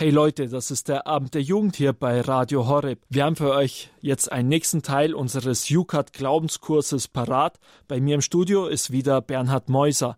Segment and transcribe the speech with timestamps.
[0.00, 3.00] Hey Leute, das ist der Abend der Jugend hier bei Radio Horeb.
[3.08, 7.58] Wir haben für euch jetzt einen nächsten Teil unseres Jukat Glaubenskurses parat.
[7.88, 10.16] Bei mir im Studio ist wieder Bernhard Meuser.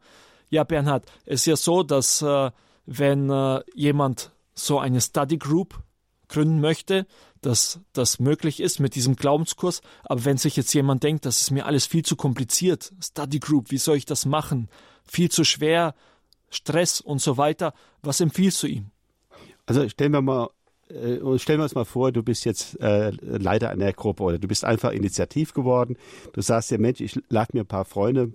[0.50, 2.50] Ja, Bernhard, es ist ja so, dass äh,
[2.84, 5.82] wenn äh, jemand so eine Study Group
[6.28, 7.06] gründen möchte,
[7.40, 9.80] dass das möglich ist mit diesem Glaubenskurs.
[10.04, 13.70] Aber wenn sich jetzt jemand denkt, das ist mir alles viel zu kompliziert, Study Group,
[13.70, 14.68] wie soll ich das machen?
[15.04, 15.94] Viel zu schwer,
[16.50, 17.72] Stress und so weiter.
[18.02, 18.90] Was empfiehlst du ihm?
[19.70, 20.50] Also stellen wir mal
[20.88, 24.48] äh, stellen wir uns mal vor, du bist jetzt äh, Leiter einer Gruppe oder du
[24.48, 25.96] bist einfach initiativ geworden.
[26.32, 28.32] Du sagst ja, Mensch, ich lade mir ein paar Freunde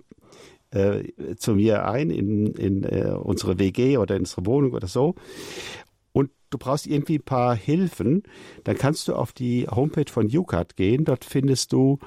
[0.70, 1.04] äh,
[1.36, 5.14] zu mir ein in, in äh, unsere WG oder in unsere Wohnung oder so.
[6.12, 8.22] Und du brauchst irgendwie ein paar Hilfen.
[8.64, 11.04] Dann kannst du auf die Homepage von UCAT gehen.
[11.04, 11.98] Dort findest du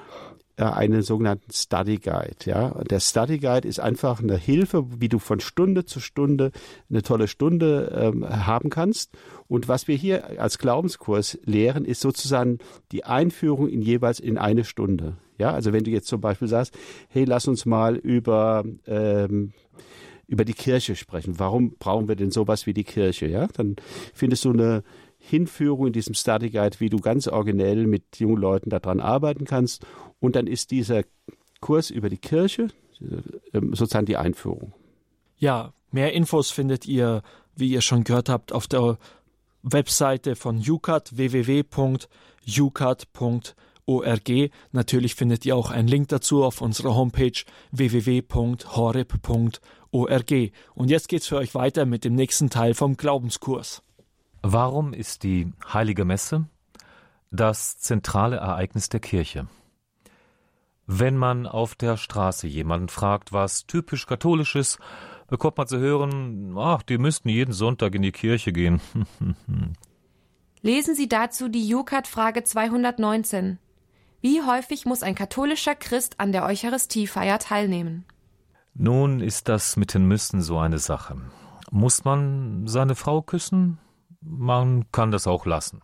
[0.68, 2.36] einen sogenannten Study Guide.
[2.44, 6.52] Ja, der Study Guide ist einfach eine Hilfe, wie du von Stunde zu Stunde
[6.88, 9.12] eine tolle Stunde ähm, haben kannst.
[9.48, 12.58] Und was wir hier als Glaubenskurs lehren, ist sozusagen
[12.92, 15.16] die Einführung in jeweils in eine Stunde.
[15.38, 16.76] Ja, also wenn du jetzt zum Beispiel sagst,
[17.08, 19.52] hey, lass uns mal über ähm,
[20.30, 21.40] über die Kirche sprechen.
[21.40, 23.26] Warum brauchen wir denn sowas wie die Kirche?
[23.26, 23.74] Ja, dann
[24.14, 24.84] findest du eine
[25.20, 29.86] Hinführung in diesem Study Guide, wie du ganz originell mit jungen Leuten daran arbeiten kannst
[30.18, 31.04] und dann ist dieser
[31.60, 32.68] Kurs über die Kirche
[33.52, 34.72] ähm, sozusagen die Einführung.
[35.36, 37.22] Ja, mehr Infos findet ihr,
[37.54, 38.98] wie ihr schon gehört habt, auf der
[39.62, 41.70] Webseite von UCAT www.ucat.org.
[44.72, 48.72] Natürlich findet ihr auch einen Link dazu auf unserer Homepage www.horeb.org.
[50.74, 53.82] Und jetzt geht's für euch weiter mit dem nächsten Teil vom Glaubenskurs.
[54.42, 56.46] Warum ist die Heilige Messe
[57.30, 59.46] das zentrale Ereignis der Kirche?
[60.86, 64.78] Wenn man auf der Straße jemanden fragt, was typisch katholisch ist,
[65.28, 68.80] bekommt man zu hören, ach, die müssten jeden Sonntag in die Kirche gehen.
[70.62, 73.58] Lesen Sie dazu die Jukat-Frage 219.
[74.20, 78.04] Wie häufig muss ein katholischer Christ an der Eucharistiefeier teilnehmen?
[78.74, 81.16] Nun ist das mit den Müssen so eine Sache.
[81.70, 83.78] Muss man seine Frau küssen?
[84.20, 85.82] Man kann das auch lassen.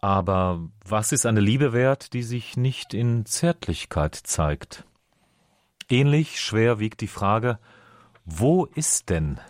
[0.00, 4.84] Aber was ist eine Liebe wert, die sich nicht in Zärtlichkeit zeigt?
[5.88, 7.58] Ähnlich schwer wiegt die Frage,
[8.24, 9.40] wo ist denn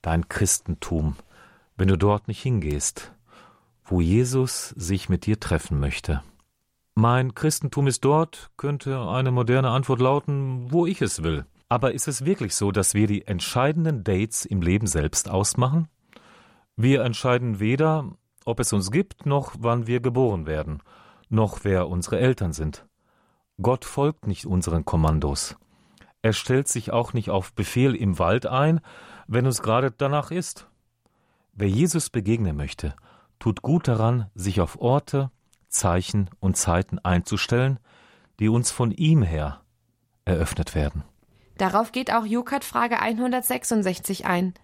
[0.00, 1.16] dein Christentum,
[1.76, 3.12] wenn du dort nicht hingehst,
[3.84, 6.22] wo Jesus sich mit dir treffen möchte?
[6.94, 11.44] Mein Christentum ist dort, könnte eine moderne Antwort lauten, wo ich es will.
[11.68, 15.88] Aber ist es wirklich so, dass wir die entscheidenden Dates im Leben selbst ausmachen?
[16.76, 18.10] Wir entscheiden weder,
[18.44, 20.82] ob es uns gibt, noch wann wir geboren werden,
[21.28, 22.86] noch wer unsere Eltern sind.
[23.62, 25.56] Gott folgt nicht unseren Kommandos.
[26.22, 28.80] Er stellt sich auch nicht auf Befehl im Wald ein,
[29.28, 30.66] wenn uns gerade danach ist.
[31.52, 32.96] Wer Jesus begegnen möchte,
[33.38, 35.30] tut gut daran, sich auf Orte,
[35.68, 37.78] Zeichen und Zeiten einzustellen,
[38.40, 39.60] die uns von ihm her
[40.24, 41.04] eröffnet werden.
[41.58, 44.54] Darauf geht auch Jukat Frage 166 ein.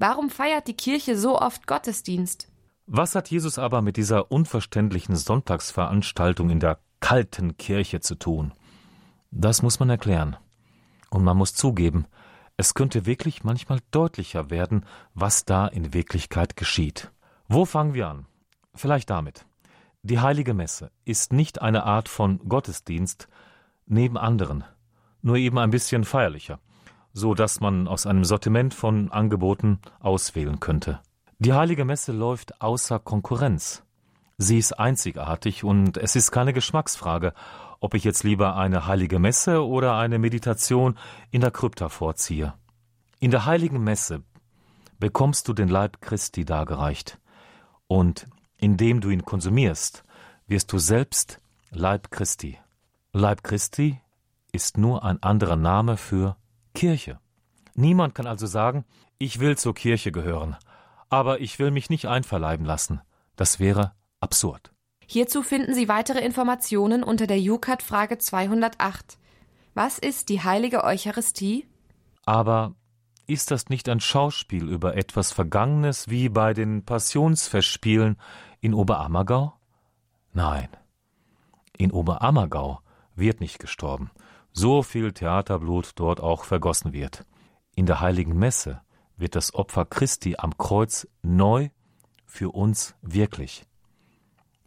[0.00, 2.48] Warum feiert die Kirche so oft Gottesdienst?
[2.86, 8.54] Was hat Jesus aber mit dieser unverständlichen Sonntagsveranstaltung in der kalten Kirche zu tun?
[9.30, 10.38] Das muss man erklären.
[11.10, 12.06] Und man muss zugeben,
[12.56, 17.10] es könnte wirklich manchmal deutlicher werden, was da in Wirklichkeit geschieht.
[17.46, 18.24] Wo fangen wir an?
[18.74, 19.44] Vielleicht damit.
[20.02, 23.28] Die heilige Messe ist nicht eine Art von Gottesdienst
[23.84, 24.64] neben anderen,
[25.20, 26.58] nur eben ein bisschen feierlicher,
[27.12, 31.00] so dass man aus einem Sortiment von Angeboten auswählen könnte.
[31.38, 33.82] Die heilige Messe läuft außer Konkurrenz.
[34.36, 37.34] Sie ist einzigartig und es ist keine Geschmacksfrage,
[37.80, 40.98] ob ich jetzt lieber eine heilige Messe oder eine Meditation
[41.30, 42.54] in der Krypta vorziehe.
[43.20, 44.22] In der heiligen Messe
[44.98, 47.18] bekommst du den Leib Christi dargereicht
[47.86, 48.26] und
[48.56, 50.04] indem du ihn konsumierst,
[50.46, 52.58] wirst du selbst Leib Christi.
[53.12, 54.00] Leib Christi
[54.52, 56.36] ist nur ein anderer Name für
[56.74, 57.18] Kirche.
[57.74, 58.84] Niemand kann also sagen,
[59.18, 60.56] ich will zur Kirche gehören,
[61.08, 63.00] aber ich will mich nicht einverleiben lassen.
[63.36, 64.72] Das wäre absurd.
[65.06, 69.18] Hierzu finden Sie weitere Informationen unter der Jukat Frage 208.
[69.74, 71.66] Was ist die heilige Eucharistie?
[72.24, 72.74] Aber
[73.26, 78.16] ist das nicht ein Schauspiel über etwas Vergangenes wie bei den Passionsfestspielen
[78.60, 79.54] in Oberammergau?
[80.32, 80.68] Nein.
[81.76, 82.80] In Oberammergau
[83.14, 84.10] wird nicht gestorben,
[84.52, 87.24] so viel Theaterblut dort auch vergossen wird.
[87.74, 88.80] In der heiligen Messe
[89.16, 91.68] wird das Opfer Christi am Kreuz neu
[92.26, 93.64] für uns wirklich.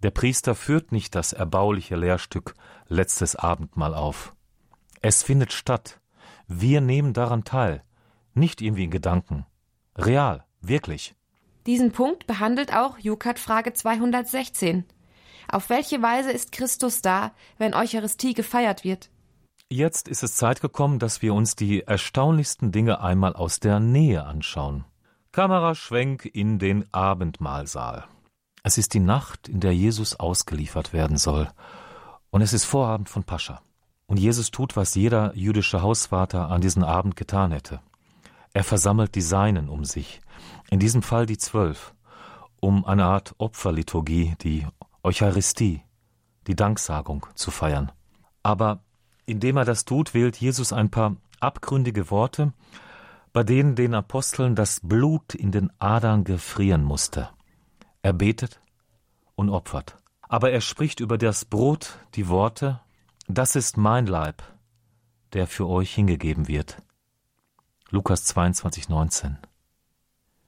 [0.04, 2.56] Der Priester führt nicht das erbauliche Lehrstück
[2.88, 4.36] letztes Abendmahl auf.
[5.02, 6.00] Es findet statt.
[6.48, 7.84] Wir nehmen daran teil,
[8.34, 9.46] nicht irgendwie in Gedanken.
[9.96, 11.16] Real, wirklich.
[11.66, 14.86] Diesen Punkt behandelt auch Jukat Frage 216.
[15.48, 19.10] Auf welche Weise ist Christus da, wenn Eucharistie gefeiert wird?
[19.76, 24.24] Jetzt ist es Zeit gekommen, dass wir uns die erstaunlichsten Dinge einmal aus der Nähe
[24.24, 24.86] anschauen.
[25.32, 28.06] Kameraschwenk in den Abendmahlsaal.
[28.62, 31.50] Es ist die Nacht, in der Jesus ausgeliefert werden soll.
[32.30, 33.64] Und es ist Vorabend von Pascha.
[34.06, 37.80] Und Jesus tut, was jeder jüdische Hausvater an diesem Abend getan hätte.
[38.54, 40.22] Er versammelt die Seinen um sich,
[40.70, 41.96] in diesem Fall die Zwölf,
[42.60, 44.68] um eine Art Opferliturgie, die
[45.02, 45.82] Eucharistie,
[46.46, 47.92] die Danksagung zu feiern.
[48.44, 48.84] Aber
[49.26, 52.54] indem er das tut, wählt Jesus ein paar abgründige Worte,
[53.34, 57.30] bei denen den Aposteln das Blut in den Adern gefrieren musste.
[58.02, 58.62] Er betet
[59.36, 59.98] und opfert.
[60.22, 62.80] Aber er spricht über das Brot die Worte,
[63.28, 64.44] das ist mein Leib,
[65.34, 66.82] der für euch hingegeben wird.
[67.90, 69.38] Lukas 22, 19.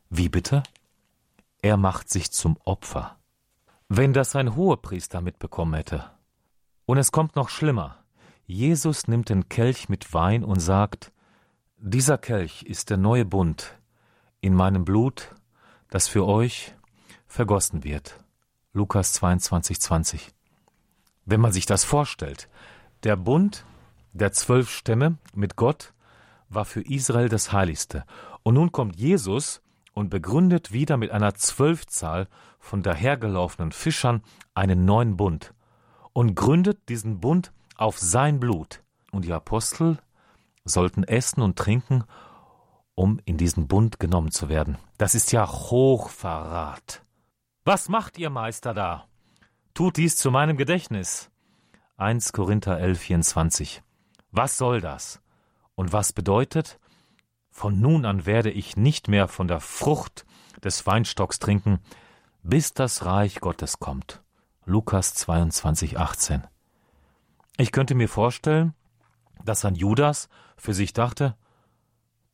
[0.09, 0.63] Wie bitte?
[1.61, 3.17] Er macht sich zum Opfer.
[3.87, 6.11] Wenn das ein Hohepriester mitbekommen hätte.
[6.85, 8.04] Und es kommt noch schlimmer.
[8.47, 11.11] Jesus nimmt den Kelch mit Wein und sagt,
[11.77, 13.75] dieser Kelch ist der neue Bund
[14.39, 15.33] in meinem Blut,
[15.89, 16.75] das für euch
[17.25, 18.23] vergossen wird.
[18.71, 20.31] Lukas 22, 20.
[21.25, 22.47] Wenn man sich das vorstellt,
[23.03, 23.65] der Bund
[24.13, 25.93] der zwölf Stämme mit Gott
[26.47, 28.05] war für Israel das Heiligste.
[28.43, 29.61] Und nun kommt Jesus
[29.93, 32.27] und begründet wieder mit einer Zwölfzahl
[32.59, 34.21] von dahergelaufenen Fischern
[34.53, 35.53] einen neuen Bund
[36.13, 38.81] und gründet diesen Bund auf sein Blut.
[39.11, 39.97] Und die Apostel
[40.63, 42.03] sollten essen und trinken,
[42.95, 44.77] um in diesen Bund genommen zu werden.
[44.97, 47.03] Das ist ja Hochverrat.
[47.63, 49.07] Was macht ihr Meister da?
[49.73, 51.29] Tut dies zu meinem Gedächtnis.
[51.97, 53.83] 1 Korinther 11, 24.
[54.31, 55.21] Was soll das?
[55.75, 56.79] Und was bedeutet?
[57.49, 60.25] Von nun an werde ich nicht mehr von der Frucht
[60.63, 61.79] des Weinstocks trinken,
[62.43, 64.21] bis das Reich Gottes kommt.
[64.65, 66.43] Lukas 22, 18.
[67.57, 68.73] Ich könnte mir vorstellen,
[69.43, 71.35] dass ein Judas für sich dachte,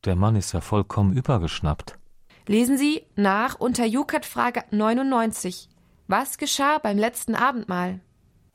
[0.06, 2.00] der Mann ist ja vollkommen übergeschnappt.
[2.48, 5.70] Lesen Sie nach unter Jukat Frage 99.
[6.08, 8.00] Was geschah beim letzten Abendmahl?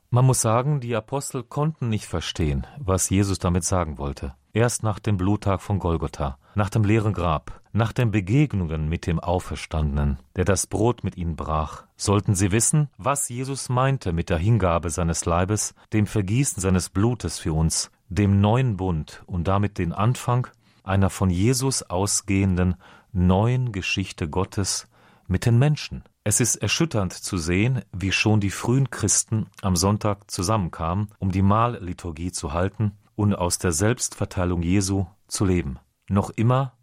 [0.09, 4.35] Man muss sagen, die Apostel konnten nicht verstehen, was Jesus damit sagen wollte.
[4.53, 9.19] Erst nach dem Bluttag von Golgotha, nach dem leeren Grab, nach den Begegnungen mit dem
[9.19, 14.37] Auferstandenen, der das Brot mit ihnen brach, sollten sie wissen, was Jesus meinte mit der
[14.37, 19.93] Hingabe seines Leibes, dem Vergießen seines Blutes für uns, dem neuen Bund und damit den
[19.93, 20.47] Anfang
[20.83, 22.75] einer von Jesus ausgehenden
[23.11, 24.87] neuen Geschichte Gottes
[25.27, 26.03] mit den Menschen.
[26.23, 31.41] Es ist erschütternd zu sehen, wie schon die frühen Christen am Sonntag zusammenkamen, um die
[31.41, 35.79] Mahlliturgie zu halten und aus der Selbstverteilung Jesu zu leben.
[36.09, 36.76] Noch immer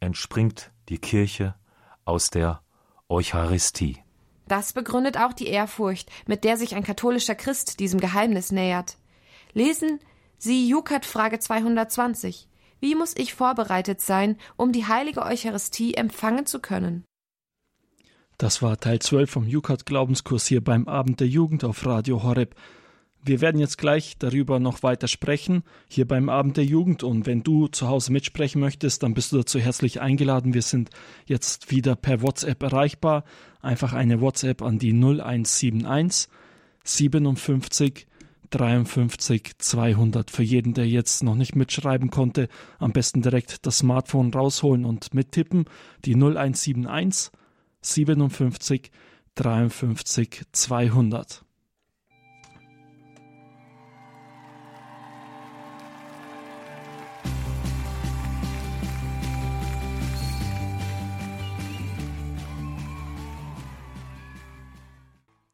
[0.00, 1.54] entspringt die Kirche
[2.04, 2.62] aus der
[3.08, 3.98] Eucharistie.
[4.46, 8.96] Das begründet auch die Ehrfurcht, mit der sich ein katholischer Christ diesem Geheimnis nähert.
[9.52, 10.00] Lesen
[10.38, 12.48] Sie Jukat Frage 220.
[12.80, 17.04] Wie muss ich vorbereitet sein, um die heilige Eucharistie empfangen zu können?
[18.38, 22.54] Das war Teil 12 vom Jukat Glaubenskurs hier beim Abend der Jugend auf Radio Horeb.
[23.24, 27.02] Wir werden jetzt gleich darüber noch weiter sprechen, hier beim Abend der Jugend.
[27.02, 30.54] Und wenn du zu Hause mitsprechen möchtest, dann bist du dazu herzlich eingeladen.
[30.54, 30.90] Wir sind
[31.26, 33.24] jetzt wieder per WhatsApp erreichbar.
[33.60, 36.28] Einfach eine WhatsApp an die 0171
[36.84, 38.06] 57
[38.50, 40.30] 53 200.
[40.30, 45.12] Für jeden, der jetzt noch nicht mitschreiben konnte, am besten direkt das Smartphone rausholen und
[45.12, 45.66] mittippen.
[46.04, 47.30] Die 0171
[47.82, 48.90] 57
[49.34, 51.44] 53 200.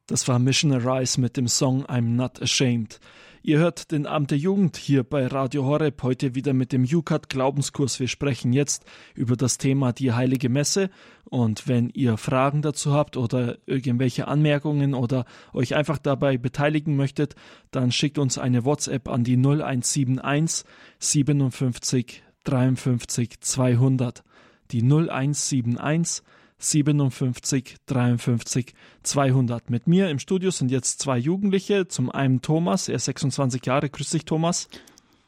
[0.07, 3.01] Das war Missionaries mit dem Song I'm Not Ashamed.
[3.43, 7.31] Ihr hört den Abend der Jugend hier bei Radio Horeb heute wieder mit dem UCAT
[7.31, 7.99] Glaubenskurs.
[8.01, 8.85] Wir sprechen jetzt
[9.15, 10.91] über das Thema die Heilige Messe.
[11.25, 17.35] Und wenn ihr Fragen dazu habt oder irgendwelche Anmerkungen oder euch einfach dabei beteiligen möchtet,
[17.71, 20.67] dann schickt uns eine WhatsApp an die 0171
[20.99, 24.23] 57 53 200.
[24.71, 26.23] Die 0171
[26.64, 29.71] 57 53 200.
[29.71, 31.88] Mit mir im Studio sind jetzt zwei Jugendliche.
[31.88, 33.90] Zum einen Thomas, er ist 26 Jahre.
[33.90, 34.68] Grüß dich, Thomas.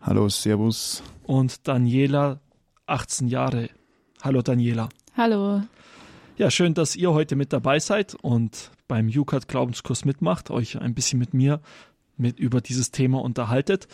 [0.01, 1.03] Hallo, Servus.
[1.25, 2.41] Und Daniela,
[2.87, 3.71] 18 Jahre.
[4.23, 4.89] Hallo, Daniela.
[5.17, 5.63] Hallo.
[6.37, 10.95] Ja, schön, dass ihr heute mit dabei seid und beim UCAT Glaubenskurs mitmacht, euch ein
[10.95, 11.61] bisschen mit mir
[12.17, 13.89] mit über dieses Thema unterhaltet.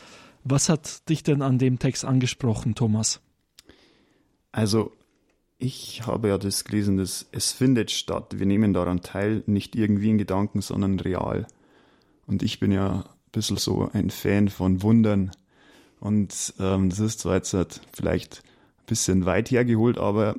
[0.44, 3.20] Was hat dich denn an dem Text angesprochen, Thomas?
[4.50, 4.92] Also
[5.62, 8.38] ich habe ja das gelesen, dass es findet statt.
[8.38, 11.46] Wir nehmen daran teil, nicht irgendwie in Gedanken, sondern real.
[12.26, 15.30] Und ich bin ja ein bisschen so ein Fan von Wundern.
[16.00, 18.42] Und ähm, das ist zwar jetzt halt vielleicht
[18.80, 20.34] ein bisschen weit hergeholt, aber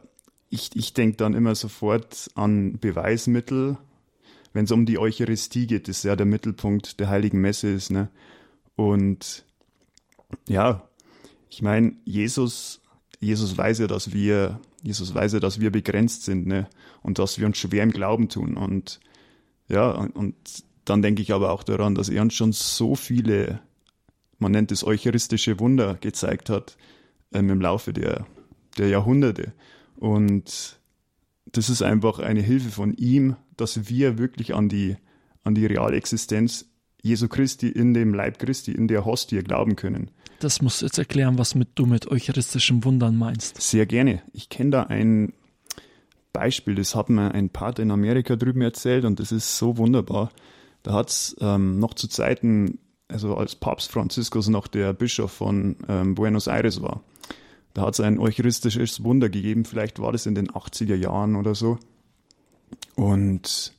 [0.50, 3.78] ich, ich denke dann immer sofort an Beweismittel,
[4.52, 7.92] wenn es um die Eucharistie geht, das ja der Mittelpunkt der Heiligen Messe ist.
[7.92, 8.10] Ne?
[8.76, 9.46] Und
[10.50, 10.84] ja,
[11.50, 12.82] ich meine, Jesus,
[13.22, 16.70] Jesus weiß ja, dass wir, Jesus weiß ja, dass wir begrenzt sind, ne?
[17.02, 18.58] Und dass wir uns schwer im Glauben tun.
[18.58, 19.00] Und
[19.70, 20.36] ja, und
[20.86, 23.62] dann denke ich aber auch daran, dass er uns schon so viele,
[24.40, 26.78] man nennt es eucharistische Wunder gezeigt hat
[27.32, 28.28] ähm, im Laufe der,
[28.78, 29.54] der Jahrhunderte.
[29.96, 30.80] Und
[31.46, 34.98] das ist einfach eine Hilfe von ihm, dass wir wirklich an die,
[35.44, 36.66] an die reale Existenz
[37.04, 40.10] Jesu Christi in dem Leib Christi, in der Hostie glauben können.
[40.40, 43.62] Das musst du jetzt erklären, was mit, du mit eucharistischen Wundern meinst.
[43.62, 44.24] Sehr gerne.
[44.34, 45.34] Ich kenne da ein
[46.32, 50.32] Beispiel, das hat mir ein Pater in Amerika drüben erzählt und das ist so wunderbar.
[50.82, 55.76] Da hat es ähm, noch zu Zeiten, also als Papst Franziskus noch der Bischof von
[55.88, 57.04] ähm, Buenos Aires war,
[57.74, 61.56] da hat es ein eucharistisches Wunder gegeben, vielleicht war das in den 80er Jahren oder
[61.56, 61.80] so.
[62.96, 63.74] Und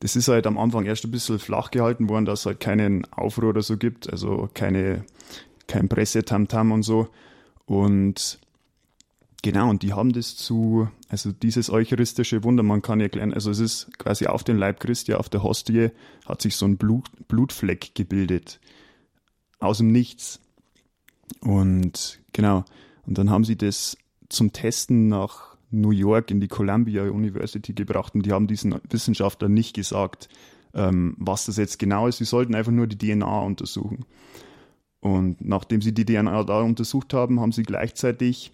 [0.00, 3.04] das ist halt am Anfang erst ein bisschen flach gehalten worden, dass es halt keinen
[3.12, 5.04] Aufruhr oder so gibt, also keine,
[5.66, 7.08] kein Pressetamtam und so.
[7.66, 8.38] Und
[9.42, 13.58] genau, und die haben das zu, also dieses eucharistische Wunder, man kann erklären, also es
[13.58, 15.90] ist quasi auf den Leib Christi, auf der Hostie,
[16.26, 18.58] hat sich so ein Blut, Blutfleck gebildet.
[19.58, 20.40] Aus dem Nichts.
[21.42, 22.64] Und genau,
[23.04, 23.98] und dann haben sie das
[24.30, 29.52] zum Testen nach New York in die Columbia University gebracht und die haben diesen Wissenschaftlern
[29.52, 30.28] nicht gesagt,
[30.74, 32.18] ähm, was das jetzt genau ist.
[32.18, 34.04] Sie sollten einfach nur die DNA untersuchen.
[35.00, 38.52] Und nachdem sie die DNA da untersucht haben, haben sie gleichzeitig,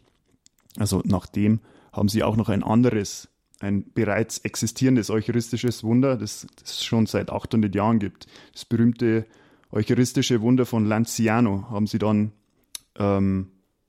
[0.76, 1.60] also nachdem,
[1.92, 3.28] haben sie auch noch ein anderes,
[3.60, 8.26] ein bereits existierendes eucharistisches Wunder, das, es schon seit 800 Jahren gibt.
[8.52, 9.26] Das berühmte
[9.72, 12.32] eucharistische Wunder von Lanciano haben sie dann
[12.96, 13.48] ähm,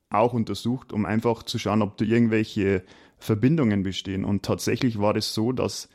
[0.10, 2.84] auch untersucht, um einfach zu schauen, ob da irgendwelche
[3.18, 4.24] Verbindungen bestehen.
[4.26, 5.90] Und tatsächlich war es so, dass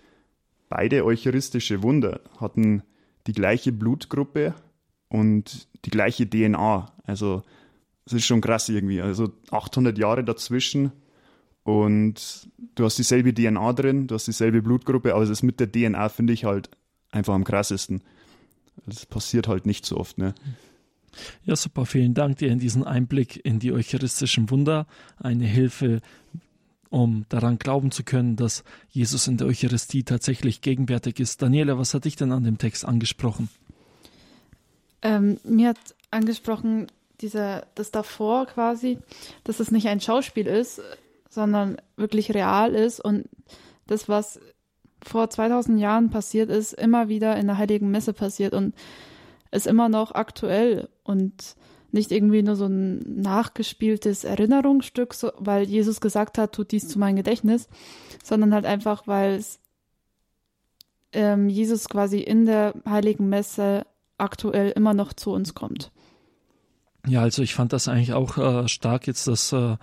[0.69, 2.83] beide eucharistische Wunder hatten
[3.27, 4.55] die gleiche Blutgruppe
[5.09, 6.93] und die gleiche DNA.
[7.05, 7.43] Also
[8.07, 9.01] es ist schon krass irgendwie.
[9.01, 10.93] Also 800 Jahre dazwischen
[11.65, 16.09] und du hast dieselbe DNA drin, du hast dieselbe Blutgruppe, aber das mit der DNA
[16.09, 16.71] finde ich halt
[17.11, 18.03] einfach am krassesten.
[18.87, 20.35] Das passiert halt nicht so oft, ne?
[21.45, 21.85] Ja, super.
[21.85, 24.87] Vielen Dank dir in diesen Einblick in die eucharistischen Wunder.
[25.19, 26.01] Eine Hilfe,
[26.93, 31.41] um daran glauben zu können, dass Jesus in der Eucharistie tatsächlich gegenwärtig ist.
[31.41, 33.49] Daniela, was hat dich denn an dem Text angesprochen?
[35.01, 35.79] Ähm, mir hat
[36.11, 36.89] angesprochen,
[37.23, 38.99] dieser, das davor quasi,
[39.45, 40.83] dass es nicht ein Schauspiel ist,
[41.31, 43.25] sondern wirklich real ist und
[43.87, 44.39] das, was
[45.03, 48.75] vor 2000 Jahren passiert ist, immer wieder in der Heiligen Messe passiert und
[49.51, 51.57] ist immer noch aktuell und
[51.93, 56.99] nicht irgendwie nur so ein nachgespieltes Erinnerungsstück, so, weil Jesus gesagt hat, tut dies zu
[56.99, 57.69] meinem Gedächtnis,
[58.25, 59.45] sondern halt einfach, weil
[61.13, 63.87] ähm, Jesus quasi in der heiligen Messe
[64.19, 65.93] aktuell immer noch zu uns kommt.
[67.07, 69.77] Ja, also ich fand das eigentlich auch äh, stark jetzt, dass äh,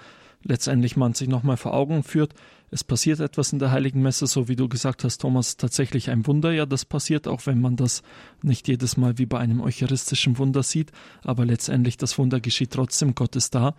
[0.44, 2.34] letztendlich man sich nochmal vor Augen führt,
[2.72, 6.28] es passiert etwas in der Heiligen Messe, so wie du gesagt hast, Thomas, tatsächlich ein
[6.28, 6.52] Wunder.
[6.52, 8.04] Ja, das passiert, auch wenn man das
[8.44, 10.92] nicht jedes Mal wie bei einem eucharistischen Wunder sieht.
[11.24, 13.76] Aber letztendlich das Wunder geschieht trotzdem, Gott ist da.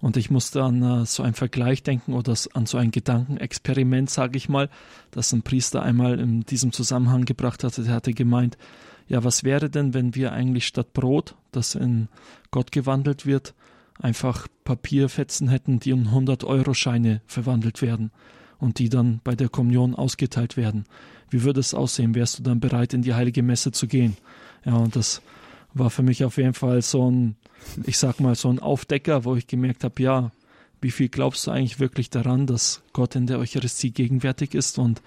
[0.00, 4.36] Und ich musste an uh, so einen Vergleich denken oder an so ein Gedankenexperiment, sage
[4.36, 4.68] ich mal,
[5.10, 7.82] das ein Priester einmal in diesem Zusammenhang gebracht hatte.
[7.84, 8.58] Der hatte gemeint,
[9.08, 12.08] ja, was wäre denn, wenn wir eigentlich statt Brot, das in
[12.50, 13.54] Gott gewandelt wird,
[14.00, 18.10] einfach Papierfetzen hätten, die in 100-Euro-Scheine verwandelt werden
[18.58, 20.84] und die dann bei der Kommunion ausgeteilt werden.
[21.30, 22.14] Wie würde es aussehen?
[22.14, 24.16] Wärst du dann bereit, in die heilige Messe zu gehen?
[24.64, 25.22] Ja, und das
[25.74, 27.36] war für mich auf jeden Fall so ein,
[27.84, 30.30] ich sag mal, so ein Aufdecker, wo ich gemerkt habe, ja,
[30.80, 35.02] wie viel glaubst du eigentlich wirklich daran, dass Gott in der Eucharistie gegenwärtig ist und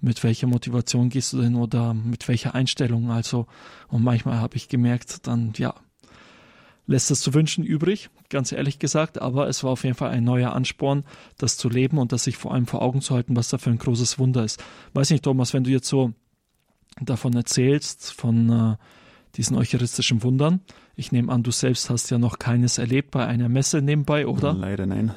[0.00, 3.10] mit welcher Motivation gehst du denn oder mit welcher Einstellung?
[3.10, 3.46] Also,
[3.88, 5.74] und manchmal habe ich gemerkt, dann, ja,
[6.86, 10.24] lässt es zu wünschen übrig, ganz ehrlich gesagt, aber es war auf jeden Fall ein
[10.24, 11.04] neuer Ansporn,
[11.36, 13.70] das zu leben und das sich vor allem vor Augen zu halten, was da für
[13.70, 14.62] ein großes Wunder ist.
[14.94, 16.12] Weiß nicht, Thomas, wenn du jetzt so
[17.00, 18.76] davon erzählst, von äh,
[19.36, 20.60] diesen eucharistischen Wundern,
[20.94, 24.54] ich nehme an, du selbst hast ja noch keines erlebt bei einer Messe nebenbei, oder?
[24.54, 25.14] Leider nein.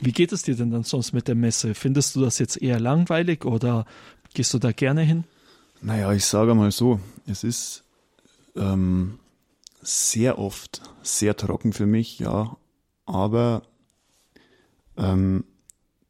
[0.00, 1.74] Wie geht es dir denn dann sonst mit der Messe?
[1.74, 3.84] Findest du das jetzt eher langweilig oder
[4.32, 5.24] gehst du da gerne hin?
[5.82, 7.84] Naja, ich sage mal so, es ist
[8.56, 9.18] ähm,
[9.82, 12.56] sehr oft sehr trocken für mich, ja.
[13.06, 13.62] Aber
[14.96, 15.44] ähm,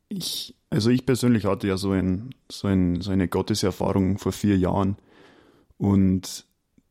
[0.08, 4.58] Ich, also ich persönlich hatte ja so, ein, so, ein, so eine Gotteserfahrung vor vier
[4.58, 4.96] Jahren
[5.78, 6.44] und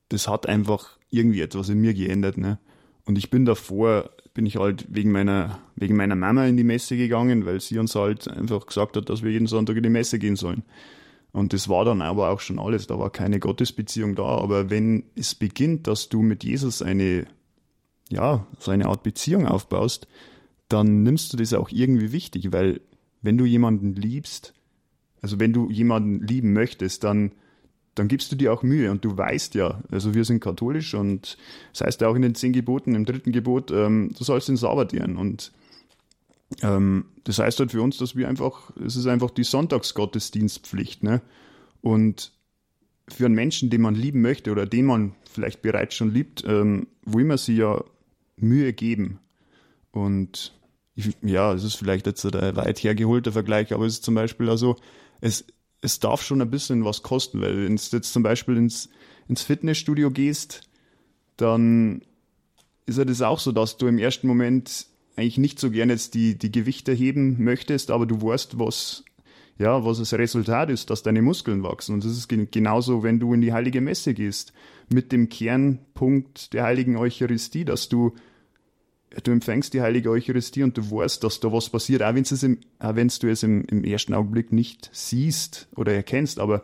[0.07, 2.37] das hat einfach irgendwie etwas in mir geändert.
[2.37, 2.59] Ne?
[3.05, 6.95] Und ich bin davor, bin ich halt wegen meiner, wegen meiner Mama in die Messe
[6.95, 10.17] gegangen, weil sie uns halt einfach gesagt hat, dass wir jeden Sonntag in die Messe
[10.17, 10.63] gehen sollen.
[11.31, 12.87] Und das war dann aber auch schon alles.
[12.87, 14.23] Da war keine Gottesbeziehung da.
[14.23, 17.27] Aber wenn es beginnt, dass du mit Jesus eine,
[18.09, 20.07] ja, so eine Art Beziehung aufbaust,
[20.69, 22.81] dann nimmst du das auch irgendwie wichtig, weil
[23.21, 24.53] wenn du jemanden liebst,
[25.21, 27.33] also wenn du jemanden lieben möchtest, dann,
[27.95, 31.37] dann gibst du dir auch Mühe und du weißt ja, also wir sind katholisch und
[31.73, 34.57] das heißt ja auch in den zehn Geboten, im dritten Gebot, ähm, du sollst den
[34.57, 35.51] Sabbat ehren und
[36.61, 41.21] das heißt halt für uns, dass wir einfach, es ist einfach die Sonntagsgottesdienstpflicht, ne?
[41.81, 42.31] Und
[43.07, 46.87] für einen Menschen, den man lieben möchte oder den man vielleicht bereits schon liebt, ähm,
[47.05, 47.83] will man sich ja
[48.37, 49.19] Mühe geben.
[49.91, 50.53] Und
[50.95, 54.49] ich, ja, es ist vielleicht jetzt ein weit hergeholter Vergleich, aber es ist zum Beispiel
[54.49, 54.75] also,
[55.21, 55.45] es,
[55.81, 58.89] es darf schon ein bisschen was kosten, weil wenn du jetzt zum Beispiel ins,
[59.27, 60.69] ins Fitnessstudio gehst,
[61.37, 62.01] dann
[62.85, 66.13] ist ja das auch so, dass du im ersten Moment eigentlich nicht so gerne jetzt
[66.13, 69.03] die, die Gewichte heben möchtest, aber du weißt, was,
[69.57, 71.93] ja, was das Resultat ist, dass deine Muskeln wachsen.
[71.93, 74.53] Und das ist genauso, wenn du in die heilige Messe gehst,
[74.91, 78.15] mit dem Kernpunkt der heiligen Eucharistie, dass du,
[79.23, 82.59] du empfängst die heilige Eucharistie und du weißt, dass da was passiert, auch, es im,
[82.79, 86.63] auch wenn du es im, im ersten Augenblick nicht siehst oder erkennst, aber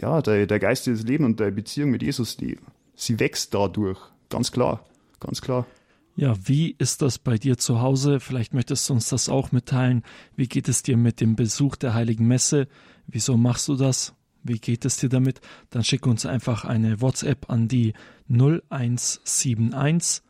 [0.00, 2.58] ja, der, der geistige Leben und deine Beziehung mit Jesus, die,
[2.96, 4.00] sie wächst dadurch.
[4.28, 4.84] Ganz klar,
[5.20, 5.66] ganz klar.
[6.16, 8.20] Ja, wie ist das bei dir zu Hause?
[8.20, 10.04] Vielleicht möchtest du uns das auch mitteilen.
[10.36, 12.68] Wie geht es dir mit dem Besuch der Heiligen Messe?
[13.08, 14.14] Wieso machst du das?
[14.44, 15.40] Wie geht es dir damit?
[15.70, 17.94] Dann schick uns einfach eine WhatsApp an die
[18.28, 20.22] 0171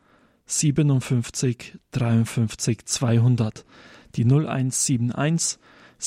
[0.47, 3.65] 57 53 200.
[4.15, 5.59] Die 0171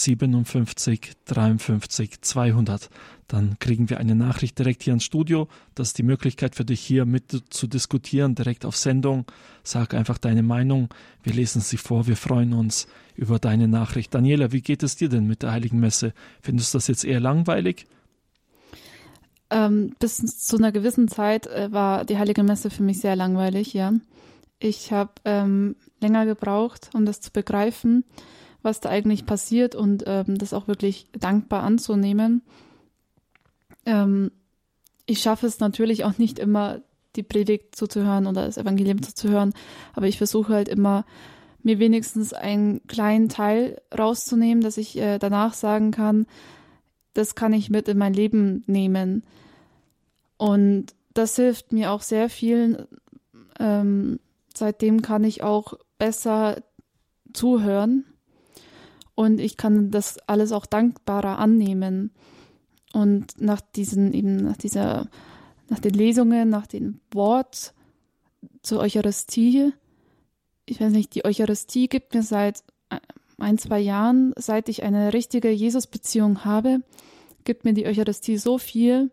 [0.03, 2.91] 57 53 200
[3.29, 5.49] dann kriegen wir eine Nachricht direkt hier ins Studio.
[5.75, 9.27] Das ist die Möglichkeit für dich hier mit zu diskutieren, direkt auf Sendung.
[9.63, 10.89] Sag einfach deine Meinung.
[11.23, 12.07] Wir lesen sie vor.
[12.07, 14.15] Wir freuen uns über deine Nachricht.
[14.15, 16.15] Daniela, wie geht es dir denn mit der Heiligen Messe?
[16.41, 17.87] Findest du das jetzt eher langweilig?
[19.51, 23.75] Ähm, bis zu einer gewissen Zeit äh, war die Heilige Messe für mich sehr langweilig,
[23.75, 23.93] ja.
[24.59, 28.05] Ich habe ähm, länger gebraucht, um das zu begreifen,
[28.69, 32.43] was da eigentlich passiert und ähm, das auch wirklich dankbar anzunehmen.
[33.87, 34.31] Ähm,
[35.07, 36.83] ich schaffe es natürlich auch nicht immer,
[37.17, 39.55] die Predigt zuzuhören oder das Evangelium zuzuhören,
[39.95, 41.07] aber ich versuche halt immer,
[41.63, 46.27] mir wenigstens einen kleinen Teil rauszunehmen, dass ich äh, danach sagen kann,
[47.15, 49.25] das kann ich mit in mein Leben nehmen.
[50.37, 52.87] Und das hilft mir auch sehr viel.
[53.59, 54.21] Ähm,
[54.55, 56.63] seitdem kann ich auch besser
[57.33, 58.05] zuhören
[59.19, 62.13] und ich kann das alles auch dankbarer annehmen.
[62.93, 65.09] Und nach diesen, eben nach dieser,
[65.69, 67.75] nach den Lesungen, nach dem Wort
[68.63, 69.73] zur Eucharistie,
[70.67, 72.63] ich weiß nicht, die Eucharistie gibt mir seit
[73.39, 76.85] ein, zwei Jahren, seit ich eine richtige Jesus-Beziehung habe,
[77.43, 79.11] gibt mir die Eucharistie so viel,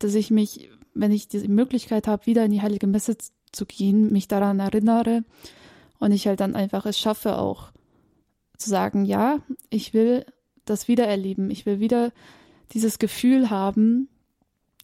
[0.00, 3.16] dass ich mich, wenn ich die Möglichkeit habe, wieder in die Heilige Messe
[3.52, 5.22] zu gehen, mich daran erinnere
[6.00, 7.70] und ich halt dann einfach es schaffe auch
[8.62, 10.24] zu sagen, ja, ich will
[10.64, 12.12] das wieder erleben, ich will wieder
[12.72, 14.08] dieses Gefühl haben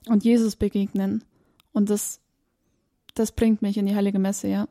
[0.06, 1.24] und Jesus begegnen.
[1.72, 2.20] Und das,
[3.14, 4.68] das bringt mich in die Heilige Messe, ja.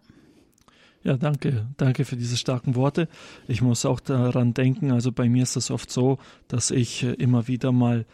[1.03, 1.67] Ja, danke.
[1.77, 3.07] Danke für diese starken Worte.
[3.47, 6.17] Ich muss auch daran denken, also bei mir ist es oft so,
[6.47, 8.05] dass ich immer wieder mal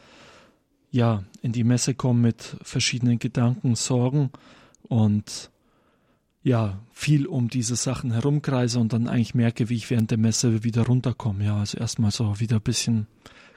[0.91, 4.29] ja, in die Messe komme mit verschiedenen Gedanken, Sorgen
[4.87, 5.49] und
[6.43, 10.63] ja, viel um diese Sachen herumkreise und dann eigentlich merke, wie ich während der Messe
[10.63, 11.45] wieder runterkomme.
[11.45, 13.07] Ja, also erstmal so wieder ein bisschen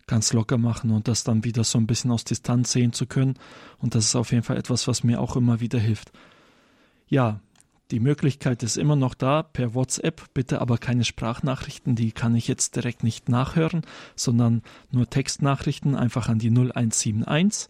[0.07, 3.35] ganz locker machen und das dann wieder so ein bisschen aus Distanz sehen zu können.
[3.79, 6.13] Und das ist auf jeden Fall etwas, was mir auch immer wieder hilft.
[7.09, 7.41] Ja,
[7.91, 12.49] die Möglichkeit ist immer noch da per WhatsApp, bitte aber keine Sprachnachrichten, die kann ich
[12.49, 13.83] jetzt direkt nicht nachhören,
[14.17, 17.69] sondern nur Textnachrichten einfach an die 0171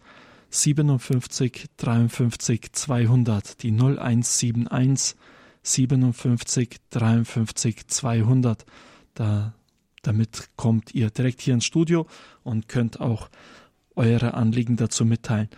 [0.49, 5.15] 57 53 200, die 0171
[5.63, 8.65] 57 53 200.
[9.13, 9.53] Da
[10.07, 12.07] damit kommt ihr direkt hier ins Studio
[12.43, 13.29] und könnt auch
[13.95, 15.49] eure Anliegen dazu mitteilen.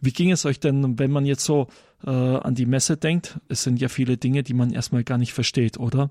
[0.00, 1.66] Wie ging es euch denn, wenn man jetzt so
[2.04, 3.40] äh, an die Messe denkt?
[3.48, 6.10] Es sind ja viele Dinge, die man erstmal gar nicht versteht, oder?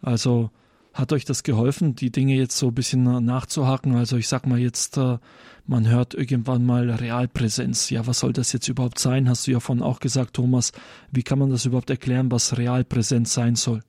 [0.00, 0.50] Also
[0.94, 3.96] hat euch das geholfen, die Dinge jetzt so ein bisschen nachzuhaken?
[3.96, 5.18] Also ich sag mal jetzt, äh,
[5.66, 7.90] man hört irgendwann mal Realpräsenz.
[7.90, 9.28] Ja, was soll das jetzt überhaupt sein?
[9.28, 10.72] Hast du ja von auch gesagt, Thomas.
[11.10, 13.80] Wie kann man das überhaupt erklären, was Realpräsenz sein soll?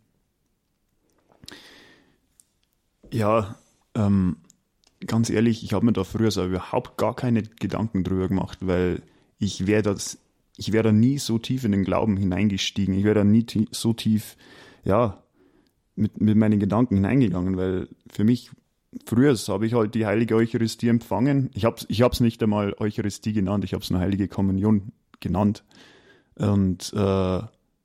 [3.11, 3.57] Ja,
[3.95, 4.37] ähm,
[5.05, 9.01] ganz ehrlich, ich habe mir da früher so überhaupt gar keine Gedanken drüber gemacht, weil
[9.39, 10.19] ich wäre das,
[10.57, 12.93] ich wäre da nie so tief in den Glauben hineingestiegen.
[12.95, 14.37] Ich wäre da nie so tief,
[14.83, 15.22] ja,
[15.95, 18.51] mit, mit meinen Gedanken hineingegangen, weil für mich
[19.05, 21.49] früher habe ich halt die heilige Eucharistie empfangen.
[21.53, 25.63] Ich habe es ich nicht einmal Eucharistie genannt, ich habe es nur heilige Kommunion genannt.
[26.35, 27.41] Und äh,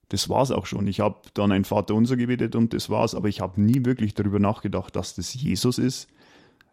[0.08, 0.86] das war's auch schon.
[0.86, 4.38] Ich habe dann ein Vaterunser gebetet und das war's, aber ich habe nie wirklich darüber
[4.38, 6.08] nachgedacht, dass das Jesus ist,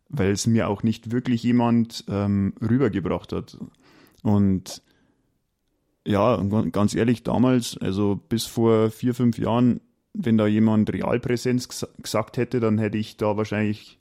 [0.09, 3.57] weil es mir auch nicht wirklich jemand ähm, rübergebracht hat.
[4.23, 4.81] Und
[6.07, 9.81] ja, ganz ehrlich, damals, also bis vor vier, fünf Jahren,
[10.17, 13.99] wenn da jemand Realpräsenz ges gesagt hätte, dann hätte ich da wahrscheinlich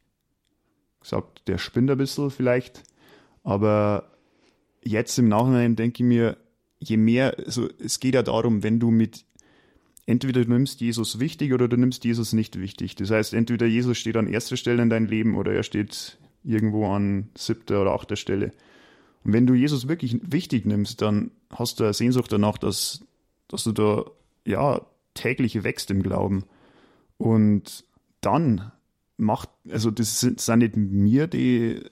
[1.00, 2.82] gesagt, der spinnt ein bisschen vielleicht.
[3.42, 4.10] Aber
[4.82, 6.36] jetzt im Nachhinein denke ich mir,
[6.78, 9.24] je mehr, also es geht ja darum, wenn du mit,
[10.06, 12.94] entweder du nimmst Jesus wichtig oder du nimmst Jesus nicht wichtig.
[12.94, 16.86] Das heißt, entweder Jesus steht an erster Stelle in deinem Leben oder er steht irgendwo
[16.88, 18.52] an siebter oder achter Stelle.
[19.24, 23.04] Und wenn du Jesus wirklich wichtig nimmst, dann hast du eine Sehnsucht danach, dass,
[23.48, 24.04] dass du da,
[24.44, 24.82] ja,
[25.14, 26.44] täglich wächst im Glauben.
[27.18, 27.84] Und
[28.20, 28.72] dann
[29.16, 31.82] macht, also das sind, sind nicht mir, die,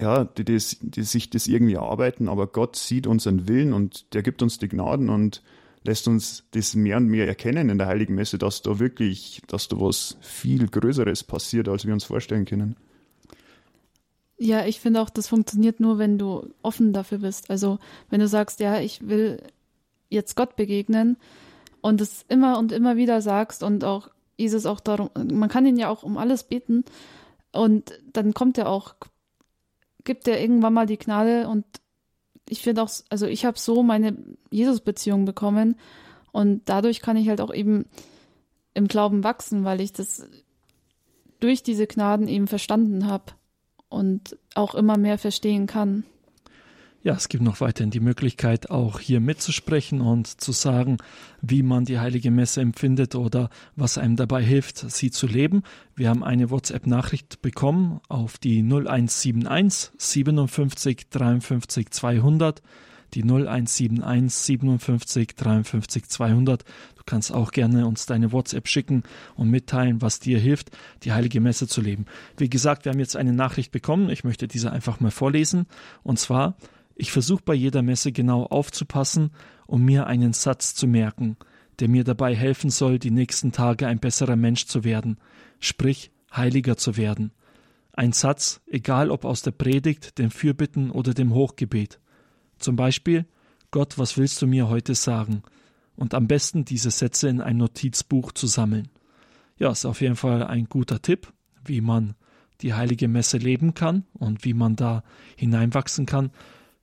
[0.00, 4.22] ja, die, die, die sich das irgendwie erarbeiten, aber Gott sieht unseren Willen und der
[4.22, 5.42] gibt uns die Gnaden und
[5.84, 9.68] lässt uns das mehr und mehr erkennen in der Heiligen Messe, dass da wirklich, dass
[9.68, 12.76] da was viel Größeres passiert, als wir uns vorstellen können.
[14.38, 17.50] Ja, ich finde auch, das funktioniert nur, wenn du offen dafür bist.
[17.50, 17.78] Also,
[18.10, 19.40] wenn du sagst, ja, ich will
[20.08, 21.16] jetzt Gott begegnen
[21.82, 25.76] und es immer und immer wieder sagst und auch Jesus auch darum, man kann ihn
[25.76, 26.84] ja auch um alles beten
[27.52, 28.94] und dann kommt er auch,
[30.04, 31.66] gibt er irgendwann mal die Gnade und
[32.48, 34.16] ich finde auch, also ich habe so meine
[34.50, 35.76] Jesus-Beziehung bekommen
[36.32, 37.86] und dadurch kann ich halt auch eben
[38.74, 40.26] im Glauben wachsen, weil ich das
[41.40, 43.32] durch diese Gnaden eben verstanden habe
[43.88, 46.04] und auch immer mehr verstehen kann.
[47.04, 50.98] Ja, es gibt noch weiterhin die Möglichkeit, auch hier mitzusprechen und zu sagen,
[51.40, 55.64] wie man die heilige Messe empfindet oder was einem dabei hilft, sie zu leben.
[55.96, 62.62] Wir haben eine WhatsApp-Nachricht bekommen auf die 0171 57 53 200
[63.14, 66.62] die 0171 57 53 200.
[66.96, 69.02] Du kannst auch gerne uns deine WhatsApp schicken
[69.34, 70.70] und mitteilen, was dir hilft,
[71.02, 72.06] die heilige Messe zu leben.
[72.36, 74.08] Wie gesagt, wir haben jetzt eine Nachricht bekommen.
[74.08, 75.66] Ich möchte diese einfach mal vorlesen.
[76.02, 76.56] Und zwar,
[76.94, 79.30] ich versuche bei jeder Messe genau aufzupassen,
[79.66, 81.36] um mir einen Satz zu merken,
[81.78, 85.18] der mir dabei helfen soll, die nächsten Tage ein besserer Mensch zu werden,
[85.60, 87.32] sprich heiliger zu werden.
[87.92, 92.00] Ein Satz, egal ob aus der Predigt, dem Fürbitten oder dem Hochgebet.
[92.58, 93.26] Zum Beispiel
[93.72, 95.42] Gott, was willst du mir heute sagen?
[95.96, 98.88] Und am besten diese Sätze in ein Notizbuch zu sammeln.
[99.58, 101.32] Ja, ist auf jeden Fall ein guter Tipp,
[101.64, 102.14] wie man
[102.60, 105.04] die heilige Messe leben kann und wie man da
[105.36, 106.30] hineinwachsen kann.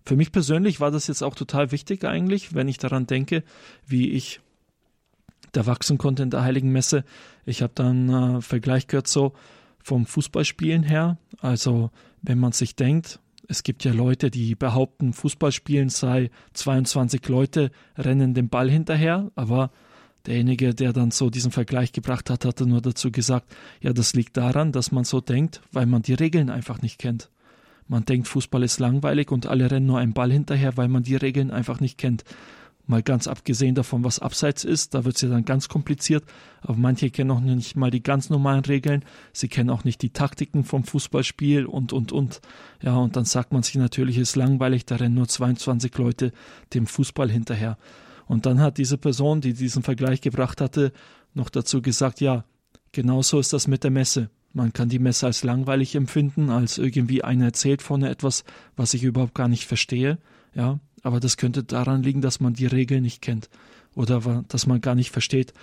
[0.09, 3.43] Für mich persönlich war das jetzt auch total wichtig eigentlich, wenn ich daran denke,
[3.85, 4.41] wie ich
[5.51, 7.03] da wachsen konnte in der Heiligen Messe.
[7.45, 9.33] Ich habe dann äh, Vergleich gehört so
[9.83, 11.19] vom Fußballspielen her.
[11.41, 11.91] Also
[12.23, 18.33] wenn man sich denkt, es gibt ja Leute, die behaupten, Fußballspielen sei 22 Leute rennen
[18.33, 19.69] dem Ball hinterher, aber
[20.25, 24.37] derjenige, der dann so diesen Vergleich gebracht hat, hatte nur dazu gesagt, ja, das liegt
[24.37, 27.29] daran, dass man so denkt, weil man die Regeln einfach nicht kennt.
[27.89, 31.15] Man denkt, Fußball ist langweilig und alle rennen nur einen Ball hinterher, weil man die
[31.15, 32.23] Regeln einfach nicht kennt.
[32.85, 36.23] Mal ganz abgesehen davon, was abseits ist, da wird es ja dann ganz kompliziert.
[36.61, 39.03] Aber manche kennen auch nicht mal die ganz normalen Regeln.
[39.33, 42.41] Sie kennen auch nicht die Taktiken vom Fußballspiel und, und, und.
[42.81, 46.31] Ja, und dann sagt man sich natürlich, es ist langweilig, da rennen nur 22 Leute
[46.73, 47.77] dem Fußball hinterher.
[48.27, 50.91] Und dann hat diese Person, die diesen Vergleich gebracht hatte,
[51.33, 52.45] noch dazu gesagt, ja,
[52.91, 54.29] genauso ist das mit der Messe.
[54.53, 58.43] Man kann die Messe als langweilig empfinden, als irgendwie einer erzählt vorne etwas,
[58.75, 60.17] was ich überhaupt gar nicht verstehe.
[60.55, 63.49] Ja, aber das könnte daran liegen, dass man die Regeln nicht kennt
[63.95, 65.53] oder dass man gar nicht versteht,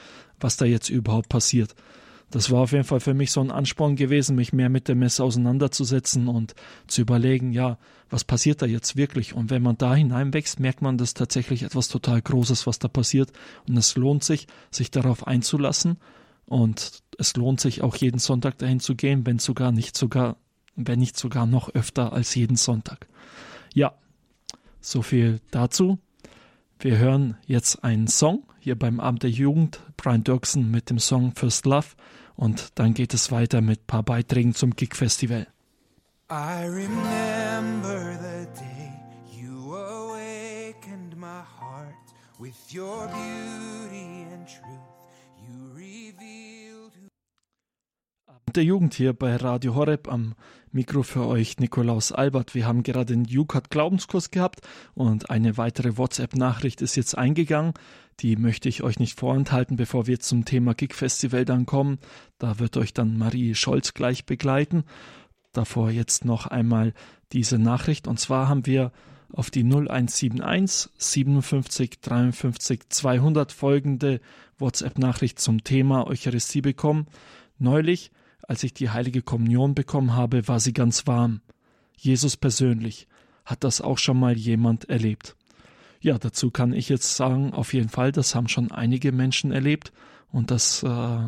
[0.40, 1.74] was da jetzt überhaupt passiert.
[2.30, 4.96] Das war auf jeden Fall für mich so ein Ansporn gewesen, mich mehr mit der
[4.96, 6.54] Messe auseinanderzusetzen und
[6.88, 7.78] zu überlegen, ja,
[8.10, 9.34] was passiert da jetzt wirklich?
[9.34, 12.88] Und wenn man da hineinwächst, merkt man, das ist tatsächlich etwas total Großes, was da
[12.88, 13.32] passiert.
[13.68, 15.98] Und es lohnt sich, sich darauf einzulassen
[16.46, 20.36] und es lohnt sich auch jeden Sonntag dahin zu gehen, wenn sogar nicht sogar,
[20.74, 23.06] wenn nicht sogar noch öfter als jeden Sonntag.
[23.74, 23.94] Ja,
[24.80, 25.98] so viel dazu.
[26.78, 31.34] Wir hören jetzt einen Song hier beim Abend der Jugend, Brian Dirksen mit dem Song
[31.34, 31.88] First Love
[32.36, 35.46] und dann geht es weiter mit ein paar Beiträgen zum Gig Festival.
[36.30, 38.92] I remember the day
[39.40, 41.94] you awakened my heart
[42.38, 44.85] with your beauty and truth.
[48.54, 50.34] Der Jugend hier bei Radio Horeb am
[50.70, 52.54] Mikro für euch Nikolaus Albert.
[52.54, 54.60] Wir haben gerade den Jukat Glaubenskurs gehabt
[54.94, 57.74] und eine weitere WhatsApp-Nachricht ist jetzt eingegangen.
[58.20, 61.98] Die möchte ich euch nicht vorenthalten, bevor wir zum Thema Gig Festival dann kommen.
[62.38, 64.84] Da wird euch dann Marie Scholz gleich begleiten.
[65.52, 66.94] Davor jetzt noch einmal
[67.32, 68.92] diese Nachricht und zwar haben wir
[69.32, 74.20] auf die 0171 57 53 200 folgende
[74.58, 77.06] WhatsApp-Nachricht zum Thema Eucharistie bekommen.
[77.58, 78.12] Neulich,
[78.48, 81.40] als ich die heilige Kommunion bekommen habe, war sie ganz warm.
[81.96, 83.08] Jesus persönlich.
[83.44, 85.36] Hat das auch schon mal jemand erlebt?
[86.00, 89.92] Ja, dazu kann ich jetzt sagen, auf jeden Fall, das haben schon einige Menschen erlebt
[90.30, 91.18] und das äh,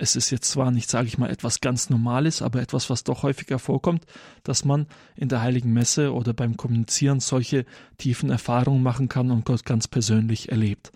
[0.00, 3.24] es ist jetzt zwar nicht, sage ich mal, etwas ganz Normales, aber etwas, was doch
[3.24, 4.06] häufiger vorkommt,
[4.44, 7.66] dass man in der heiligen Messe oder beim Kommunizieren solche
[7.98, 10.92] tiefen Erfahrungen machen kann und Gott ganz persönlich erlebt.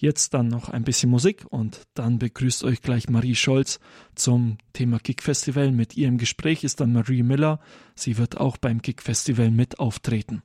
[0.00, 3.80] Jetzt dann noch ein bisschen Musik und dann begrüßt euch gleich Marie Scholz
[4.14, 5.72] zum Thema Kick Festival.
[5.72, 7.60] Mit ihr im Gespräch ist dann Marie Miller.
[7.94, 10.42] Sie wird auch beim Kick Festival mit auftreten.